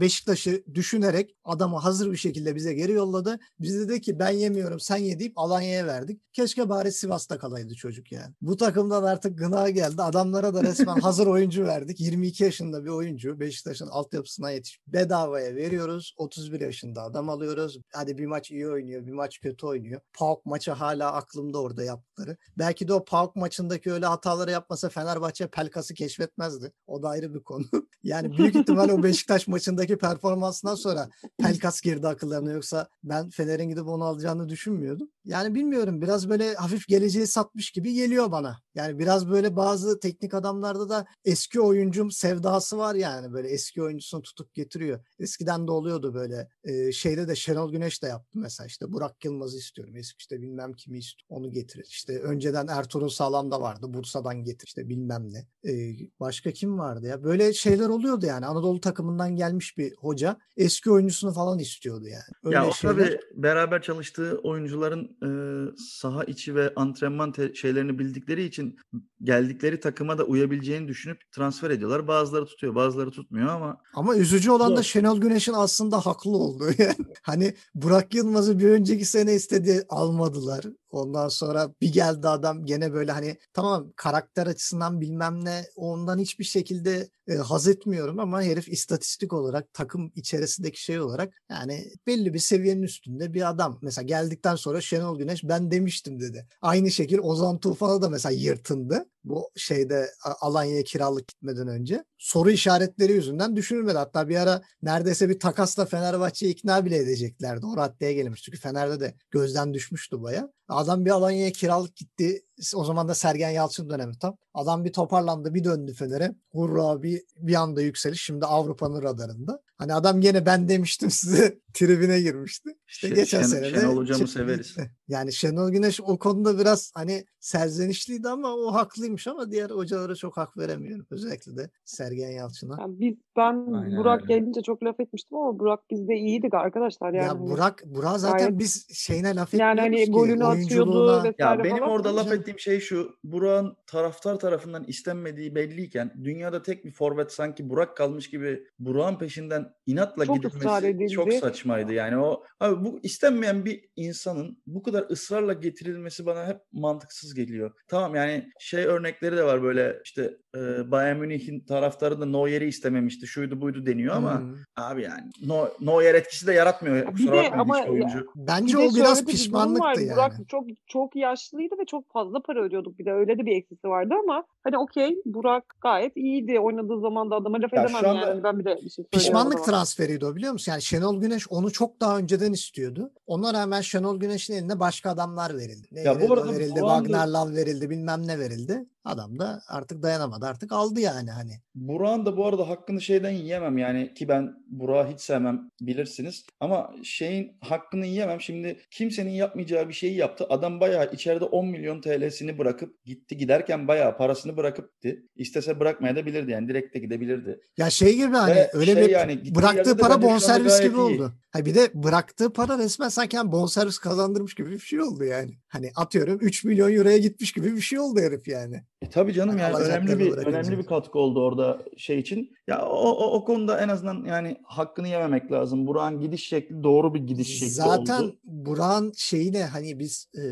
Beşiktaş'ı 0.00 0.64
düşünerek 0.74 1.36
adamı 1.44 1.76
hazır 1.76 2.12
bir 2.12 2.16
şekilde 2.16 2.54
bize 2.54 2.74
geri 2.74 2.92
yolladı. 2.92 3.38
Biz 3.60 3.80
de 3.80 3.88
dedi 3.88 4.00
ki 4.00 4.18
ben 4.18 4.30
yemiyorum 4.30 4.80
sen 4.80 4.96
ye 4.96 5.18
deyip 5.18 5.32
Alanya'ya 5.36 5.86
verdik. 5.86 6.20
Keşke 6.32 6.68
bari 6.68 6.92
Sivas'ta 7.00 7.38
kalaydı 7.38 7.74
çocuk 7.74 8.12
yani. 8.12 8.34
Bu 8.40 8.56
takımdan 8.56 9.02
artık 9.02 9.38
gına 9.38 9.70
geldi. 9.70 10.02
Adamlara 10.02 10.54
da 10.54 10.62
resmen 10.62 10.96
hazır 11.00 11.26
oyuncu 11.26 11.64
verdik. 11.64 12.00
22 12.00 12.44
yaşında 12.44 12.84
bir 12.84 12.90
oyuncu. 12.90 13.40
Beşiktaş'ın 13.40 13.86
altyapısına 13.86 14.50
yetiş. 14.50 14.80
Bedavaya 14.86 15.54
veriyoruz. 15.54 16.14
31 16.16 16.60
yaşında 16.60 17.02
adam 17.02 17.28
alıyoruz. 17.28 17.78
Hadi 17.92 18.18
bir 18.18 18.26
maç 18.26 18.50
iyi 18.50 18.68
oynuyor, 18.68 19.06
bir 19.06 19.12
maç 19.12 19.40
kötü 19.40 19.66
oynuyor. 19.66 20.00
PAOK 20.12 20.46
maçı 20.46 20.70
hala 20.70 21.12
aklımda 21.12 21.60
orada 21.60 21.84
yaptıkları. 21.84 22.36
Belki 22.58 22.88
de 22.88 22.92
o 22.92 23.04
PAOK 23.04 23.36
maçındaki 23.36 23.92
öyle 23.92 24.06
hataları 24.06 24.50
yapmasa 24.50 24.88
Fenerbahçe 24.88 25.46
Pelkas'ı 25.46 25.94
keşfetmezdi. 25.94 26.72
O 26.86 27.02
da 27.02 27.08
ayrı 27.08 27.34
bir 27.34 27.40
konu. 27.40 27.64
yani 28.02 28.38
büyük 28.38 28.56
ihtimal 28.56 28.88
o 28.88 29.02
Beşiktaş 29.02 29.48
maçındaki 29.48 29.98
performansından 29.98 30.74
sonra 30.74 31.08
Pelkas 31.38 31.80
girdi 31.80 32.08
akıllarına 32.08 32.52
yoksa 32.52 32.88
ben 33.04 33.30
Fener'in 33.30 33.68
gidip 33.68 33.88
onu 33.88 34.04
alacağını 34.04 34.48
düşünmüyordum. 34.48 35.08
Yani 35.24 35.54
bilmiyorum 35.54 36.02
biraz 36.02 36.28
böyle 36.28 36.54
hafif 36.54 36.79
geleceği 36.86 37.26
satmış 37.26 37.70
gibi 37.70 37.94
geliyor 37.94 38.32
bana. 38.32 38.58
Yani 38.74 38.98
biraz 38.98 39.30
böyle 39.30 39.56
bazı 39.56 40.00
teknik 40.00 40.34
adamlarda 40.34 40.88
da 40.88 41.06
eski 41.24 41.60
oyuncum 41.60 42.10
sevdası 42.10 42.78
var 42.78 42.94
yani 42.94 43.32
böyle 43.32 43.48
eski 43.48 43.82
oyuncusunu 43.82 44.22
tutup 44.22 44.54
getiriyor. 44.54 45.00
Eskiden 45.18 45.66
de 45.66 45.70
oluyordu 45.70 46.14
böyle 46.14 46.48
e, 46.64 46.92
şeyde 46.92 47.28
de 47.28 47.36
Şenol 47.36 47.72
Güneş 47.72 48.02
de 48.02 48.06
yaptı 48.06 48.38
mesela 48.38 48.66
işte 48.66 48.92
Burak 48.92 49.24
Yılmaz'ı 49.24 49.58
istiyorum. 49.58 49.96
Eski 49.96 50.16
işte 50.18 50.42
bilmem 50.42 50.72
kimi 50.72 50.98
istiyorum 50.98 51.26
onu 51.28 51.52
getirir. 51.52 51.86
İşte 51.88 52.18
önceden 52.20 52.66
Ertuğrul 52.66 53.08
Sağlam 53.08 53.50
da 53.50 53.60
vardı 53.60 53.94
Bursa'dan 53.94 54.44
getir 54.44 54.66
işte 54.66 54.88
bilmem 54.88 55.28
ne. 55.32 55.70
E, 55.70 55.96
başka 56.20 56.50
kim 56.50 56.78
vardı 56.78 57.06
ya 57.06 57.24
böyle 57.24 57.52
şeyler 57.52 57.88
oluyordu 57.88 58.26
yani 58.26 58.46
Anadolu 58.46 58.80
takımından 58.80 59.36
gelmiş 59.36 59.78
bir 59.78 59.94
hoca 59.94 60.38
eski 60.56 60.90
oyuncusunu 60.90 61.32
falan 61.32 61.58
istiyordu 61.58 62.06
yani. 62.08 62.22
Öyle 62.44 62.56
ya 62.56 62.68
o 62.68 62.72
şeyler- 62.72 62.96
tabii 62.96 63.20
beraber 63.34 63.82
çalıştığı 63.82 64.40
oyuncuların 64.42 65.16
e, 65.22 65.30
saha 65.76 66.24
içi 66.24 66.54
ve 66.54 66.69
antrenman 66.76 67.32
te- 67.32 67.54
şeylerini 67.54 67.98
bildikleri 67.98 68.44
için 68.44 68.78
geldikleri 69.22 69.80
takıma 69.80 70.18
da 70.18 70.24
uyabileceğini 70.24 70.88
düşünüp 70.88 71.32
transfer 71.32 71.70
ediyorlar. 71.70 72.08
Bazıları 72.08 72.46
tutuyor, 72.46 72.74
bazıları 72.74 73.10
tutmuyor 73.10 73.48
ama 73.48 73.76
Ama 73.94 74.16
üzücü 74.16 74.50
olan 74.50 74.76
da. 74.76 74.82
Şenol 74.82 75.20
Güneş'in 75.20 75.52
aslında 75.52 76.06
haklı 76.06 76.36
olduğu. 76.36 76.70
Yani 76.78 76.94
hani 77.22 77.54
Burak 77.74 78.14
Yılmaz'ı 78.14 78.58
bir 78.58 78.68
önceki 78.68 79.04
sene 79.04 79.34
istedi 79.34 79.84
almadılar. 79.88 80.64
Ondan 80.90 81.28
sonra 81.28 81.74
bir 81.80 81.92
geldi 81.92 82.28
adam 82.28 82.64
gene 82.64 82.92
böyle 82.92 83.12
hani 83.12 83.36
tamam 83.52 83.92
karakter 83.96 84.46
açısından 84.46 85.00
bilmem 85.00 85.44
ne 85.44 85.64
ondan 85.76 86.18
hiçbir 86.18 86.44
şekilde 86.44 87.08
e, 87.28 87.34
haz 87.34 87.68
etmiyorum 87.68 88.18
ama 88.18 88.42
herif 88.42 88.68
istatistik 88.68 89.32
olarak 89.32 89.72
takım 89.72 90.12
içerisindeki 90.14 90.82
şey 90.82 91.00
olarak 91.00 91.34
yani 91.50 91.92
belli 92.06 92.34
bir 92.34 92.38
seviyenin 92.38 92.82
üstünde 92.82 93.34
bir 93.34 93.48
adam. 93.48 93.78
Mesela 93.82 94.06
geldikten 94.06 94.56
sonra 94.56 94.80
Şenol 94.80 95.18
Güneş 95.18 95.44
ben 95.44 95.70
demiştim 95.70 96.20
dedi. 96.20 96.46
Aynı 96.62 96.90
şekil 96.90 97.18
Ozan 97.18 97.58
Tufan'a 97.58 98.02
da 98.02 98.08
mesela 98.08 98.32
yırtındı. 98.32 99.06
Bu 99.24 99.50
şeyde 99.56 100.10
Alanya'ya 100.40 100.82
kiralık 100.82 101.28
gitmeden 101.28 101.68
önce. 101.68 102.04
Soru 102.18 102.50
işaretleri 102.50 103.12
yüzünden 103.12 103.56
düşünülmedi. 103.56 103.98
Hatta 103.98 104.28
bir 104.28 104.36
ara 104.36 104.62
neredeyse 104.82 105.28
bir 105.28 105.38
takasla 105.38 105.86
Fenerbahçe'yi 105.86 106.52
ikna 106.52 106.84
bile 106.84 106.96
edeceklerdi. 106.96 107.66
O 107.66 107.76
raddeye 107.76 108.12
gelmiş. 108.12 108.42
Çünkü 108.42 108.58
Fener'de 108.58 109.00
de 109.00 109.14
gözden 109.30 109.74
düşmüştü 109.74 110.22
baya. 110.22 110.52
Adam 110.68 111.04
bir 111.04 111.10
Alanya'ya 111.10 111.52
kiralık 111.52 111.96
gitti. 111.96 112.42
O 112.76 112.84
zaman 112.84 113.08
da 113.08 113.14
Sergen 113.14 113.50
Yalçın 113.50 113.90
dönemi 113.90 114.18
tam. 114.18 114.36
Adam 114.54 114.84
bir 114.84 114.92
toparlandı 114.92 115.54
bir 115.54 115.64
döndü 115.64 115.94
Fener'e. 115.94 116.34
Hurra 116.52 117.02
bir, 117.02 117.20
bir 117.36 117.54
anda 117.54 117.82
yükseliş. 117.82 118.22
Şimdi 118.22 118.46
Avrupa'nın 118.46 119.02
radarında. 119.02 119.60
Hani 119.78 119.94
adam 119.94 120.20
gene 120.20 120.46
ben 120.46 120.68
demiştim 120.68 121.10
size 121.20 121.58
tribine 121.74 122.20
girmişti. 122.20 122.70
İşte 122.88 123.08
Şe- 123.08 123.14
geçen 123.14 123.40
Şen- 123.42 123.44
sene 123.44 123.62
de 123.74 123.80
Şenol 123.80 123.96
hocamı 123.96 124.18
çıktı 124.18 124.32
severiz. 124.32 124.68
gitti. 124.68 124.90
Yani 125.08 125.32
Şenol 125.32 125.70
Güneş 125.70 126.00
o 126.00 126.18
konuda 126.18 126.58
biraz 126.58 126.90
hani 126.94 127.24
serzenişliydi 127.40 128.28
ama 128.28 128.48
o 128.54 128.74
haklıymış 128.74 129.26
ama 129.26 129.50
diğer 129.50 129.70
hocalara 129.70 130.14
çok 130.14 130.36
hak 130.36 130.56
veremiyorum. 130.56 131.06
Özellikle 131.10 131.56
de 131.56 131.70
Sergen 131.84 132.30
Yalçın'a. 132.30 132.76
Yani 132.80 133.00
biz 133.00 133.14
ben 133.36 133.72
Aynen 133.74 133.96
Burak 133.98 134.22
öyle. 134.22 134.34
gelince 134.34 134.62
çok 134.62 134.82
laf 134.82 135.00
etmiştim 135.00 135.38
ama 135.38 135.58
Burak 135.58 135.90
bizde 135.90 136.14
iyiydi 136.16 136.48
arkadaşlar 136.52 137.12
yani. 137.12 137.24
ya 137.24 137.28
hani 137.30 137.40
Burak 137.50 137.82
Burak 137.86 138.18
zaten 138.20 138.38
gayet- 138.38 138.58
biz 138.58 138.86
şeyine 138.94 139.34
laf 139.34 139.54
yani 139.54 139.80
etmiyoruz 139.80 139.98
hani 139.98 140.04
ki. 140.04 140.10
golünü 140.12 140.44
atıyordu 140.44 141.08
vesaire 141.24 141.34
Ya 141.38 141.64
benim 141.64 141.76
falan. 141.78 141.90
orada 141.90 142.16
laf 142.16 142.24
Canım. 142.28 142.38
Ettiğim 142.50 142.58
şey 142.58 142.80
şu. 142.80 143.18
Burak'ın 143.24 143.76
taraftar 143.86 144.38
tarafından 144.38 144.84
istenmediği 144.84 145.54
belliyken 145.54 146.12
dünyada 146.24 146.62
tek 146.62 146.84
bir 146.84 146.90
forvet 146.92 147.32
sanki 147.32 147.68
Burak 147.68 147.96
kalmış 147.96 148.30
gibi 148.30 148.62
Burak'ın 148.78 149.18
peşinden 149.18 149.72
inatla 149.86 150.26
Çok 150.26 150.36
gidilmesi 150.36 151.08
çok 151.14 151.32
saçmaydı. 151.32 151.92
Yani 151.92 152.18
o 152.18 152.44
abi 152.60 152.84
bu 152.84 153.00
istenmeyen 153.02 153.64
bir 153.64 153.84
insanın 153.96 154.62
bu 154.66 154.82
kadar 154.82 155.10
ısrarla 155.10 155.52
getirilmesi 155.52 156.26
bana 156.26 156.46
hep 156.46 156.60
mantıksız 156.72 157.34
geliyor. 157.34 157.70
Tamam 157.88 158.14
yani 158.14 158.48
şey 158.60 158.84
örnekleri 158.84 159.36
de 159.36 159.44
var 159.44 159.62
böyle 159.62 160.00
işte 160.04 160.36
e, 160.56 160.90
Bayern 160.90 161.16
Münih'in 161.16 161.60
taraftarı 161.60 162.20
da 162.20 162.26
Neuer'i 162.26 162.64
istememişti. 162.66 163.26
Şuydu 163.26 163.60
buydu 163.60 163.86
deniyor 163.86 164.16
ama 164.16 164.40
Hmm. 164.40 164.54
abi 164.76 165.02
yani 165.02 165.30
no, 165.46 165.68
Neuer 165.80 166.14
etkisi 166.14 166.46
de 166.46 166.52
yaratmıyor. 166.52 166.96
Bir 166.96 167.12
Kusura 167.12 167.32
de 167.32 167.36
bakmayın 167.36 167.52
ama 167.58 167.78
hiçbir 167.78 167.86
ya- 167.86 167.92
oyuncu. 167.92 168.26
Bence 168.36 168.76
Bir 168.78 168.82
de 168.82 168.86
o 168.88 168.94
biraz 168.94 168.96
bir 168.96 169.26
durum 169.26 169.26
var. 169.26 169.32
pişmanlıktı 169.32 170.00
yani. 170.02 170.16
Burak 170.16 170.32
çok 170.48 170.64
çok 170.86 171.16
yaşlıydı 171.16 171.74
ve 171.80 171.84
çok 171.86 172.12
fazla 172.12 172.39
para 172.46 172.62
ödüyorduk 172.62 172.98
bir 172.98 173.04
de 173.04 173.12
öyle 173.12 173.38
de 173.38 173.46
bir 173.46 173.56
eksisi 173.56 173.88
vardı 173.88 174.14
ama 174.24 174.44
hani 174.64 174.78
okey 174.78 175.16
Burak 175.24 175.64
gayet 175.80 176.16
iyiydi 176.16 176.60
oynadığı 176.60 177.00
zaman 177.00 177.30
da 177.30 177.34
adama 177.36 177.58
laf 177.60 177.72
Ya 177.72 177.82
edemem 177.82 178.00
şu 178.00 178.08
anda 178.08 178.26
yani 178.26 178.42
ben 178.42 178.58
bir 178.58 178.64
de 178.64 178.76
bir 178.84 178.90
şey 178.90 179.04
Pişmanlık 179.04 179.56
ama. 179.56 179.64
transferiydi 179.64 180.26
o 180.26 180.36
biliyor 180.36 180.52
musun? 180.52 180.72
Yani 180.72 180.82
Şenol 180.82 181.20
Güneş 181.20 181.48
onu 181.52 181.72
çok 181.72 182.00
daha 182.00 182.18
önceden 182.18 182.52
istiyordu. 182.52 183.10
Ona 183.26 183.54
rağmen 183.54 183.80
Şenol 183.80 184.20
Güneş'in 184.20 184.54
eline 184.54 184.80
başka 184.80 185.10
adamlar 185.10 185.54
verildi. 185.56 185.86
Ne 185.92 186.00
Ya 186.00 186.14
bu 186.14 186.18
verildi? 186.18 186.32
O 186.32 186.34
arada 186.34 186.52
verildi, 186.52 186.80
bu 186.80 186.90
anda- 186.90 187.54
verildi, 187.56 187.90
bilmem 187.90 188.26
ne 188.26 188.38
verildi. 188.38 188.84
Adam 189.04 189.38
da 189.38 189.62
artık 189.68 190.02
dayanamadı. 190.02 190.46
Artık 190.46 190.72
aldı 190.72 191.00
yani 191.00 191.30
hani. 191.30 191.52
Burak'ın 191.74 192.26
da 192.26 192.36
bu 192.36 192.46
arada 192.46 192.68
hakkını 192.68 193.00
şeyden 193.00 193.30
yiyemem 193.30 193.78
yani 193.78 194.14
ki 194.14 194.28
ben 194.28 194.54
Burak'ı 194.66 195.12
hiç 195.12 195.20
sevmem 195.20 195.70
bilirsiniz. 195.80 196.46
Ama 196.60 196.90
şeyin 197.02 197.52
hakkını 197.60 198.06
yiyemem. 198.06 198.40
Şimdi 198.40 198.80
kimsenin 198.90 199.30
yapmayacağı 199.30 199.88
bir 199.88 199.92
şeyi 199.94 200.16
yaptı. 200.16 200.46
Adam 200.48 200.80
bayağı 200.80 201.10
içeride 201.12 201.44
10 201.44 201.66
milyon 201.66 202.00
TL'sini 202.30 202.58
bırakıp 202.58 203.04
gitti. 203.04 203.36
Giderken 203.36 203.88
bayağı 203.88 204.16
parasını 204.16 204.56
bırakıp 204.56 204.92
gitti. 204.94 205.22
İstese 205.36 205.80
bırakmaya 205.80 206.16
da 206.16 206.26
bilirdi 206.26 206.50
yani. 206.50 206.68
Direkt 206.68 206.94
de 206.94 206.98
gidebilirdi. 206.98 207.60
Ya 207.76 207.90
şey 207.90 208.16
gibi 208.16 208.36
hani 208.36 208.54
Ve 208.54 208.70
öyle 208.72 208.94
şey 208.94 209.02
bir 209.02 209.10
yani, 209.10 209.54
bıraktığı 209.54 209.96
para 209.96 210.22
bonservis 210.22 210.80
gibi 210.80 210.94
iyi. 210.94 210.96
oldu. 210.96 211.32
Ha 211.50 211.64
bir 211.64 211.74
de 211.74 211.90
bıraktığı 211.94 212.52
para 212.52 212.78
resmen 212.78 213.08
sanki 213.08 213.36
yani 213.36 213.52
bonservis 213.52 213.98
kazandırmış 213.98 214.54
gibi 214.54 214.70
bir 214.70 214.78
şey 214.78 215.00
oldu 215.00 215.24
yani. 215.24 215.52
Hani 215.68 215.90
atıyorum 215.96 216.38
3 216.40 216.64
milyon 216.64 216.92
euroya 216.92 217.18
gitmiş 217.18 217.52
gibi 217.52 217.76
bir 217.76 217.80
şey 217.80 217.98
oldu 217.98 218.20
herif 218.20 218.48
yani. 218.48 218.82
E 219.02 219.08
tabii 219.08 219.32
canım 219.32 219.58
Hani 219.58 219.60
yani 219.60 219.76
önemli 219.76 220.18
bir 220.18 220.32
önemli 220.32 220.78
bir 220.78 220.86
katkı 220.86 221.18
oldu 221.18 221.42
orada 221.42 221.82
şey 221.96 222.18
için. 222.18 222.56
Ya 222.66 222.86
o, 222.86 223.10
o, 223.10 223.32
o 223.32 223.44
konuda 223.44 223.80
en 223.80 223.88
azından 223.88 224.24
yani 224.24 224.56
hakkını 224.64 225.08
yememek 225.08 225.52
lazım. 225.52 225.86
Burak'ın 225.86 226.20
gidiş 226.20 226.48
şekli 226.48 226.82
doğru 226.82 227.14
bir 227.14 227.20
gidiş 227.20 227.58
şekli 227.58 227.70
Zaten 227.70 228.22
oldu. 228.22 228.36
Burak'ın 228.44 229.12
şeyi 229.16 229.52
ne 229.52 229.64
hani 229.64 229.98
biz 229.98 230.26
e, 230.38 230.42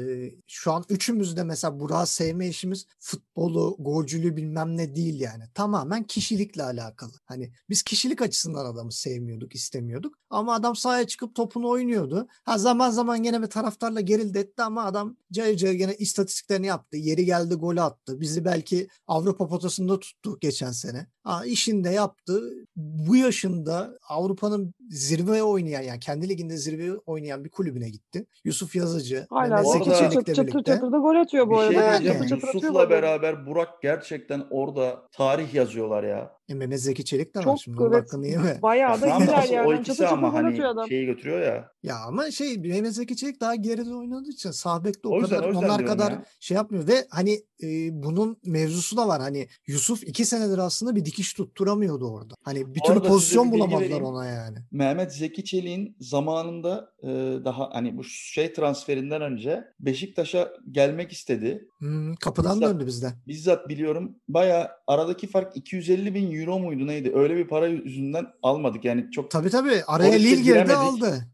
şu 0.46 0.72
an 0.72 0.84
üçümüz 0.88 1.36
de 1.36 1.44
mesela 1.44 1.80
Burak'ı 1.80 2.06
sevme 2.06 2.48
işimiz 2.48 2.86
futbolu, 2.98 3.76
golcülüğü 3.78 4.36
bilmem 4.36 4.76
ne 4.76 4.94
değil 4.94 5.20
yani. 5.20 5.44
Tamamen 5.54 6.02
kişilikle 6.02 6.62
alakalı. 6.62 7.12
Hani 7.24 7.52
biz 7.70 7.82
kişilik 7.82 8.22
açısından 8.22 8.64
adamı 8.64 8.92
sevmiyorduk, 8.92 9.54
istemiyorduk. 9.54 10.18
Ama 10.30 10.54
adam 10.54 10.76
sahaya 10.76 11.06
çıkıp 11.06 11.34
topunu 11.34 11.68
oynuyordu. 11.68 12.28
Ha 12.44 12.58
zaman 12.58 12.90
zaman 12.90 13.22
gene 13.22 13.42
bir 13.42 13.46
taraftarla 13.46 14.00
gerildi 14.00 14.38
etti 14.38 14.62
ama 14.62 14.84
adam 14.84 15.16
cayır 15.32 15.56
cayır 15.56 15.74
gene 15.74 15.94
istatistiklerini 15.94 16.66
yaptı. 16.66 16.96
Yeri 16.96 17.24
geldi 17.24 17.54
golü 17.54 17.80
attı. 17.80 18.20
Bizi 18.20 18.37
bizi 18.38 18.44
belki 18.44 18.88
Avrupa 19.06 19.48
potasında 19.48 19.98
tuttu 19.98 20.38
geçen 20.40 20.70
sene. 20.70 21.06
Aa, 21.24 21.44
işinde 21.44 21.90
yaptı. 21.90 22.42
Bu 22.76 23.16
yaşında 23.16 23.98
Avrupa'nın 24.08 24.74
zirve 24.90 25.42
oynayan 25.42 25.82
yani 25.82 26.00
kendi 26.00 26.28
liginde 26.28 26.56
zirve 26.56 26.98
oynayan 27.06 27.44
bir 27.44 27.50
kulübüne 27.50 27.88
gitti. 27.90 28.26
Yusuf 28.44 28.76
Yazıcı, 28.76 29.26
Hala 29.30 29.48
Mehmet 29.48 29.66
Zeki 29.72 29.84
Çelik'le 29.98 30.26
çatır 30.26 30.46
birlikte. 30.46 30.72
çatır 30.72 30.92
da 30.92 30.98
gol 30.98 31.16
atıyor 31.16 31.46
bu 31.46 31.50
Bir 31.52 31.56
arada. 31.58 31.98
şey 31.98 32.06
yani. 32.06 32.28
Çatır 32.28 32.28
çatır 32.28 32.54
Yusuf'la 32.54 32.90
beraber 32.90 33.46
Burak 33.46 33.82
gerçekten 33.82 34.44
orada 34.50 35.02
tarih 35.12 35.54
yazıyorlar 35.54 36.02
ya. 36.04 36.37
E, 36.48 36.54
Mehmet 36.54 36.80
Zeki 36.80 37.04
Çelik 37.04 37.34
de 37.34 37.38
var 37.38 37.44
Çok 37.44 37.60
şimdi. 37.60 37.82
Evet. 37.82 37.94
hakkını 37.94 38.26
yeme. 38.26 38.58
Bayağı 38.62 39.00
da 39.00 39.18
güzel 39.18 39.50
yani. 39.50 39.68
o 39.68 39.74
ikisi 39.74 39.98
çatır 39.98 40.12
ama 40.12 40.32
hani 40.32 40.66
adam. 40.66 40.88
şeyi 40.88 41.06
götürüyor 41.06 41.40
ya. 41.40 41.68
Ya 41.82 41.96
ama 42.06 42.30
şey 42.30 42.58
Mehmet 42.58 42.94
Zeki 42.94 43.16
Çelik 43.16 43.40
daha 43.40 43.54
geride 43.54 43.94
oynadığı 43.94 44.28
için 44.30 44.50
sağ 44.50 44.84
bekte 44.84 45.08
o, 45.08 45.18
O 45.18 45.20
kadar 45.20 45.48
yüzden 45.48 45.58
onlar 45.64 45.86
kadar 45.86 46.10
ya. 46.10 46.24
şey 46.40 46.54
yapmıyor 46.54 46.88
ve 46.88 47.06
hani 47.10 47.32
e, 47.62 47.66
bunun 48.02 48.36
mevzusu 48.44 48.96
da 48.96 49.08
var. 49.08 49.20
Hani 49.20 49.48
Yusuf 49.66 50.02
iki 50.02 50.24
senedir 50.24 50.58
aslında 50.58 50.96
bir 50.96 51.04
dikiş 51.04 51.32
tutturamıyordu 51.34 52.10
orada. 52.10 52.34
Hani 52.42 52.74
bir 52.74 52.80
türlü 52.80 53.00
pozisyon 53.02 53.46
bir 53.48 53.52
bulamadılar 53.52 53.80
vereyim. 53.80 54.04
ona 54.04 54.26
yani. 54.26 54.58
Mehmet 54.72 55.12
Zeki 55.14 55.44
Çelik'in 55.44 55.96
zamanında 56.00 56.92
e, 57.02 57.06
daha 57.44 57.70
hani 57.72 57.96
bu 57.98 58.04
şey 58.04 58.52
transferinden 58.52 59.22
önce 59.22 59.64
Beşiktaş'a 59.80 60.52
gelmek 60.70 61.12
istedi. 61.12 61.68
Hmm, 61.78 62.14
kapıdan 62.14 62.56
Bizzat- 62.60 62.70
döndü 62.74 62.86
bizden. 62.86 63.12
Bizzat 63.26 63.68
biliyorum 63.68 64.16
baya 64.28 64.70
aradaki 64.86 65.26
fark 65.26 65.56
250 65.56 66.14
bin 66.14 66.30
euro 66.40 66.58
muydu 66.58 66.86
neydi? 66.86 67.12
Öyle 67.14 67.36
bir 67.36 67.48
para 67.48 67.66
yüzünden 67.66 68.26
almadık 68.42 68.84
yani 68.84 69.10
çok 69.10 69.30
Tabii 69.30 69.50
tabii. 69.50 69.82
Araya 69.86 70.12
Lille 70.12 70.42
girdi 70.42 70.74
aldı. 70.74 71.24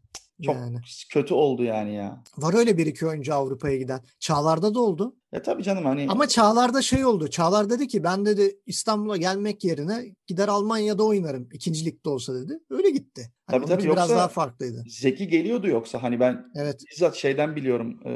çok 0.45 0.55
Yani. 0.55 0.77
kötü 1.11 1.33
oldu 1.33 1.63
yani 1.63 1.93
ya. 1.95 2.23
Var 2.37 2.53
öyle 2.53 2.77
bir 2.77 2.85
iki 2.85 3.07
oyuncu 3.07 3.33
Avrupa'ya 3.33 3.77
giden. 3.77 3.99
Çağlar'da 4.19 4.73
da 4.75 4.79
oldu. 4.79 5.15
Ya 5.35 5.41
tabii 5.41 5.63
canım 5.63 5.85
hani 5.85 6.05
Ama 6.09 6.27
Çağlar'da 6.27 6.81
şey 6.81 7.05
oldu. 7.05 7.27
Çağlar 7.27 7.69
dedi 7.69 7.87
ki 7.87 8.03
ben 8.03 8.25
dedi 8.25 8.59
İstanbul'a 8.65 9.17
gelmek 9.17 9.63
yerine 9.63 10.15
gider 10.27 10.47
Almanya'da 10.47 11.03
oynarım. 11.03 11.49
İkinci 11.53 11.85
ligde 11.85 12.09
olsa 12.09 12.33
dedi. 12.35 12.59
Öyle 12.69 12.89
gitti. 12.89 13.31
Hani 13.47 13.57
Tabii, 13.57 13.65
tabii, 13.65 13.73
onunki 13.81 13.91
biraz 13.95 14.09
yoksa- 14.09 14.17
daha 14.17 14.27
farklıydı. 14.27 14.83
Zeki 14.87 15.27
geliyordu 15.27 15.67
yoksa 15.67 16.03
hani 16.03 16.19
ben 16.19 16.45
Evet. 16.55 16.81
bizzat 16.91 17.15
şeyden 17.15 17.55
biliyorum 17.55 17.99
e, 18.05 18.11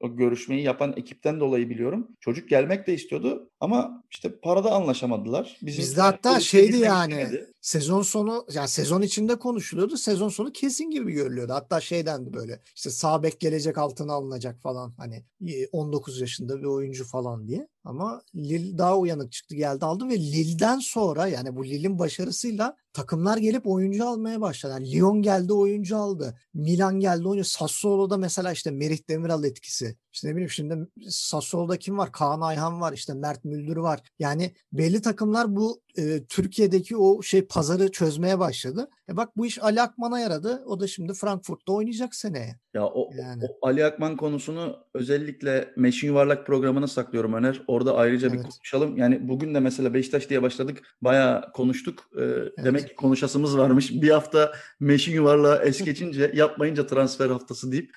o 0.00 0.16
görüşmeyi 0.16 0.62
yapan 0.62 0.94
ekipten 0.96 1.40
dolayı 1.40 1.70
biliyorum. 1.70 2.08
Çocuk 2.20 2.48
gelmek 2.48 2.86
de 2.86 2.94
istiyordu 2.94 3.50
ama 3.60 4.04
işte 4.10 4.38
parada 4.40 4.72
anlaşamadılar. 4.72 5.56
Bizim 5.62 5.82
Bizde 5.82 6.00
hatta 6.00 6.40
şeydi 6.40 6.76
yani. 6.76 7.12
istemedi. 7.12 7.48
Sezon 7.60 8.02
sonu 8.02 8.46
yani 8.52 8.68
sezon 8.68 9.02
içinde 9.02 9.36
konuşuluyordu. 9.38 9.96
Sezon 9.96 10.28
sonu 10.28 10.52
kesin 10.52 10.90
gibi 10.90 11.12
görülüyordu. 11.12 11.52
Hatta 11.52 11.80
şeydendi 11.80 12.32
böyle 12.34 12.60
işte 12.76 12.90
sağ 12.90 13.22
bek 13.22 13.40
gelecek 13.40 13.78
altına 13.78 14.12
alınacak 14.12 14.60
falan 14.60 14.94
hani 14.96 15.24
e, 15.48 15.66
19 15.72 16.20
yaşında 16.20 16.61
bir 16.62 16.66
oyuncu 16.66 17.04
falan 17.04 17.48
diye. 17.48 17.68
Ama 17.84 18.22
Lille 18.34 18.78
daha 18.78 18.98
uyanık 18.98 19.32
çıktı 19.32 19.54
geldi 19.54 19.84
aldı 19.84 20.08
ve 20.08 20.18
Lille'den 20.18 20.78
sonra 20.78 21.26
yani 21.26 21.56
bu 21.56 21.64
Lille'in 21.64 21.98
başarısıyla 21.98 22.76
takımlar 22.92 23.36
gelip 23.36 23.66
oyuncu 23.66 24.08
almaya 24.08 24.40
başladı. 24.40 24.72
Yani 24.72 24.92
Lyon 24.92 25.22
geldi 25.22 25.52
oyuncu 25.52 25.96
aldı. 25.96 26.38
Milan 26.54 27.00
geldi 27.00 27.28
oyuncu. 27.28 27.48
Sassuolo'da 27.48 28.16
mesela 28.16 28.52
işte 28.52 28.70
Merih 28.70 29.08
Demiral 29.08 29.44
etkisi. 29.44 29.96
İşte 30.12 30.28
ne 30.28 30.32
bileyim 30.32 30.50
şimdi 30.50 30.88
Sassuolo'da 31.08 31.76
kim 31.76 31.98
var? 31.98 32.12
Kaan 32.12 32.40
Ayhan 32.40 32.80
var. 32.80 32.92
işte 32.92 33.14
Mert 33.14 33.44
Müldür 33.44 33.76
var. 33.76 34.00
Yani 34.18 34.52
belli 34.72 35.02
takımlar 35.02 35.56
bu 35.56 35.80
e, 35.98 36.24
Türkiye'deki 36.24 36.96
o 36.96 37.22
şey 37.22 37.46
pazarı 37.46 37.90
çözmeye 37.92 38.38
başladı. 38.38 38.88
E 39.08 39.16
bak 39.16 39.36
bu 39.36 39.46
iş 39.46 39.62
Ali 39.62 39.82
Akman'a 39.82 40.20
yaradı. 40.20 40.62
O 40.66 40.80
da 40.80 40.86
şimdi 40.86 41.14
Frankfurt'ta 41.14 41.72
oynayacak 41.72 42.14
seneye. 42.14 42.56
Ya 42.74 42.86
o, 42.86 43.10
Yani. 43.18 43.44
o 43.44 43.66
Ali 43.66 43.84
Akman 43.84 44.16
konusunu 44.16 44.76
özellikle 44.94 45.72
Meşin 45.76 46.06
Yuvarlak 46.06 46.46
programına 46.46 46.86
saklıyorum 46.86 47.34
Öner. 47.34 47.62
Orada 47.72 47.96
ayrıca 47.96 48.32
bir 48.32 48.38
Evet. 48.38 48.46
konuşalım. 48.46 48.96
Yani 48.96 49.28
bugün 49.28 49.54
de 49.54 49.60
mesela 49.60 49.94
Beşiktaş 49.94 50.30
diye 50.30 50.42
başladık. 50.42 50.82
Bayağı 51.02 51.52
konuştuk. 51.52 52.04
Ee, 52.16 52.64
Demek 52.64 52.88
ki 52.88 52.94
konuşasımız 52.94 53.58
varmış. 53.58 53.90
Bir 53.92 54.10
hafta 54.10 54.52
Meşin 54.80 55.12
Yuvarlağı 55.12 55.62
es 55.64 55.78
geçince 55.84 56.32
yapmayınca 56.34 56.86
transfer 56.86 57.28
haftası 57.30 57.72
deyip 57.72 57.90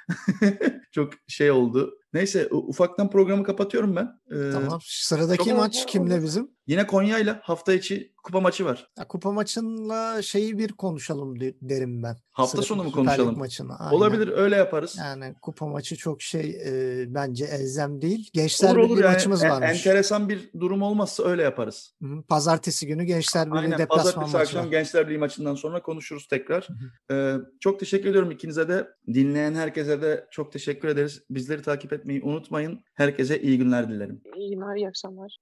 çok 0.91 1.13
şey 1.27 1.51
oldu. 1.51 1.97
Neyse 2.13 2.47
ufaktan 2.51 3.09
programı 3.09 3.43
kapatıyorum 3.43 3.95
ben. 3.95 4.09
Ee, 4.31 4.51
Tamam. 4.51 4.79
Sıradaki 4.83 5.53
maç 5.53 5.85
kimle 5.85 6.23
bizim? 6.23 6.54
Yine 6.67 6.87
Konya'yla 6.87 7.39
hafta 7.43 7.73
içi 7.73 8.13
kupa 8.23 8.41
maçı 8.41 8.65
var. 8.65 8.87
Ya, 8.97 9.07
kupa 9.07 9.31
maçınla 9.31 10.21
şeyi 10.21 10.57
bir 10.57 10.71
konuşalım 10.71 11.39
de- 11.39 11.55
derim 11.61 12.03
ben. 12.03 12.15
Hafta 12.31 12.57
Sıra- 12.57 12.65
sonu 12.65 12.83
mu 12.83 12.91
konuşalım? 12.91 13.37
Maçını. 13.37 13.75
Aynen. 13.79 13.95
Olabilir 13.97 14.27
öyle 14.27 14.55
yaparız. 14.55 14.97
Yani 14.99 15.35
kupa 15.41 15.67
maçı 15.67 15.95
çok 15.95 16.21
şey 16.21 16.49
e, 16.65 17.05
bence 17.13 17.45
elzem 17.45 18.01
değil. 18.01 18.29
Gençler 18.33 18.69
olur 18.69 18.77
olur 18.77 18.89
Birliği 18.89 19.03
yani 19.05 19.13
maçımız 19.13 19.43
en- 19.43 19.49
varmış. 19.49 19.69
enteresan 19.69 20.29
bir 20.29 20.49
durum 20.59 20.81
olmazsa 20.81 21.23
öyle 21.23 21.43
yaparız. 21.43 21.93
Hı 22.01 22.07
hı. 22.07 22.23
Pazartesi 22.23 22.87
günü 22.87 23.03
Gençler 23.03 23.47
Birliği 23.47 23.57
Aynen 23.59 23.77
deplasman 23.79 23.97
pazartesi 24.05 24.33
maçı 24.33 24.37
akşam 24.37 24.65
var. 24.65 24.71
Gençler 24.71 25.07
Birliği 25.07 25.17
maçından 25.17 25.55
sonra 25.55 25.81
konuşuruz 25.81 26.27
tekrar. 26.27 26.67
Hı 26.69 27.13
Ee, 27.15 27.35
çok 27.59 27.79
teşekkür 27.79 28.09
ediyorum 28.09 28.31
ikinize 28.31 28.67
de. 28.67 28.87
Dinleyen 29.13 29.53
herkese 29.55 30.01
de 30.01 30.27
çok 30.31 30.51
teşekkür 30.51 30.87
ederiz. 30.87 31.23
Bizleri 31.29 31.61
takip 31.61 31.93
etmeyi 31.93 32.21
unutmayın. 32.23 32.83
Herkese 32.93 33.41
iyi 33.41 33.57
günler 33.57 33.89
dilerim. 33.89 34.21
İyi 34.35 34.49
günler, 34.55 34.75
iyi 34.75 34.87
akşamlar. 34.87 35.37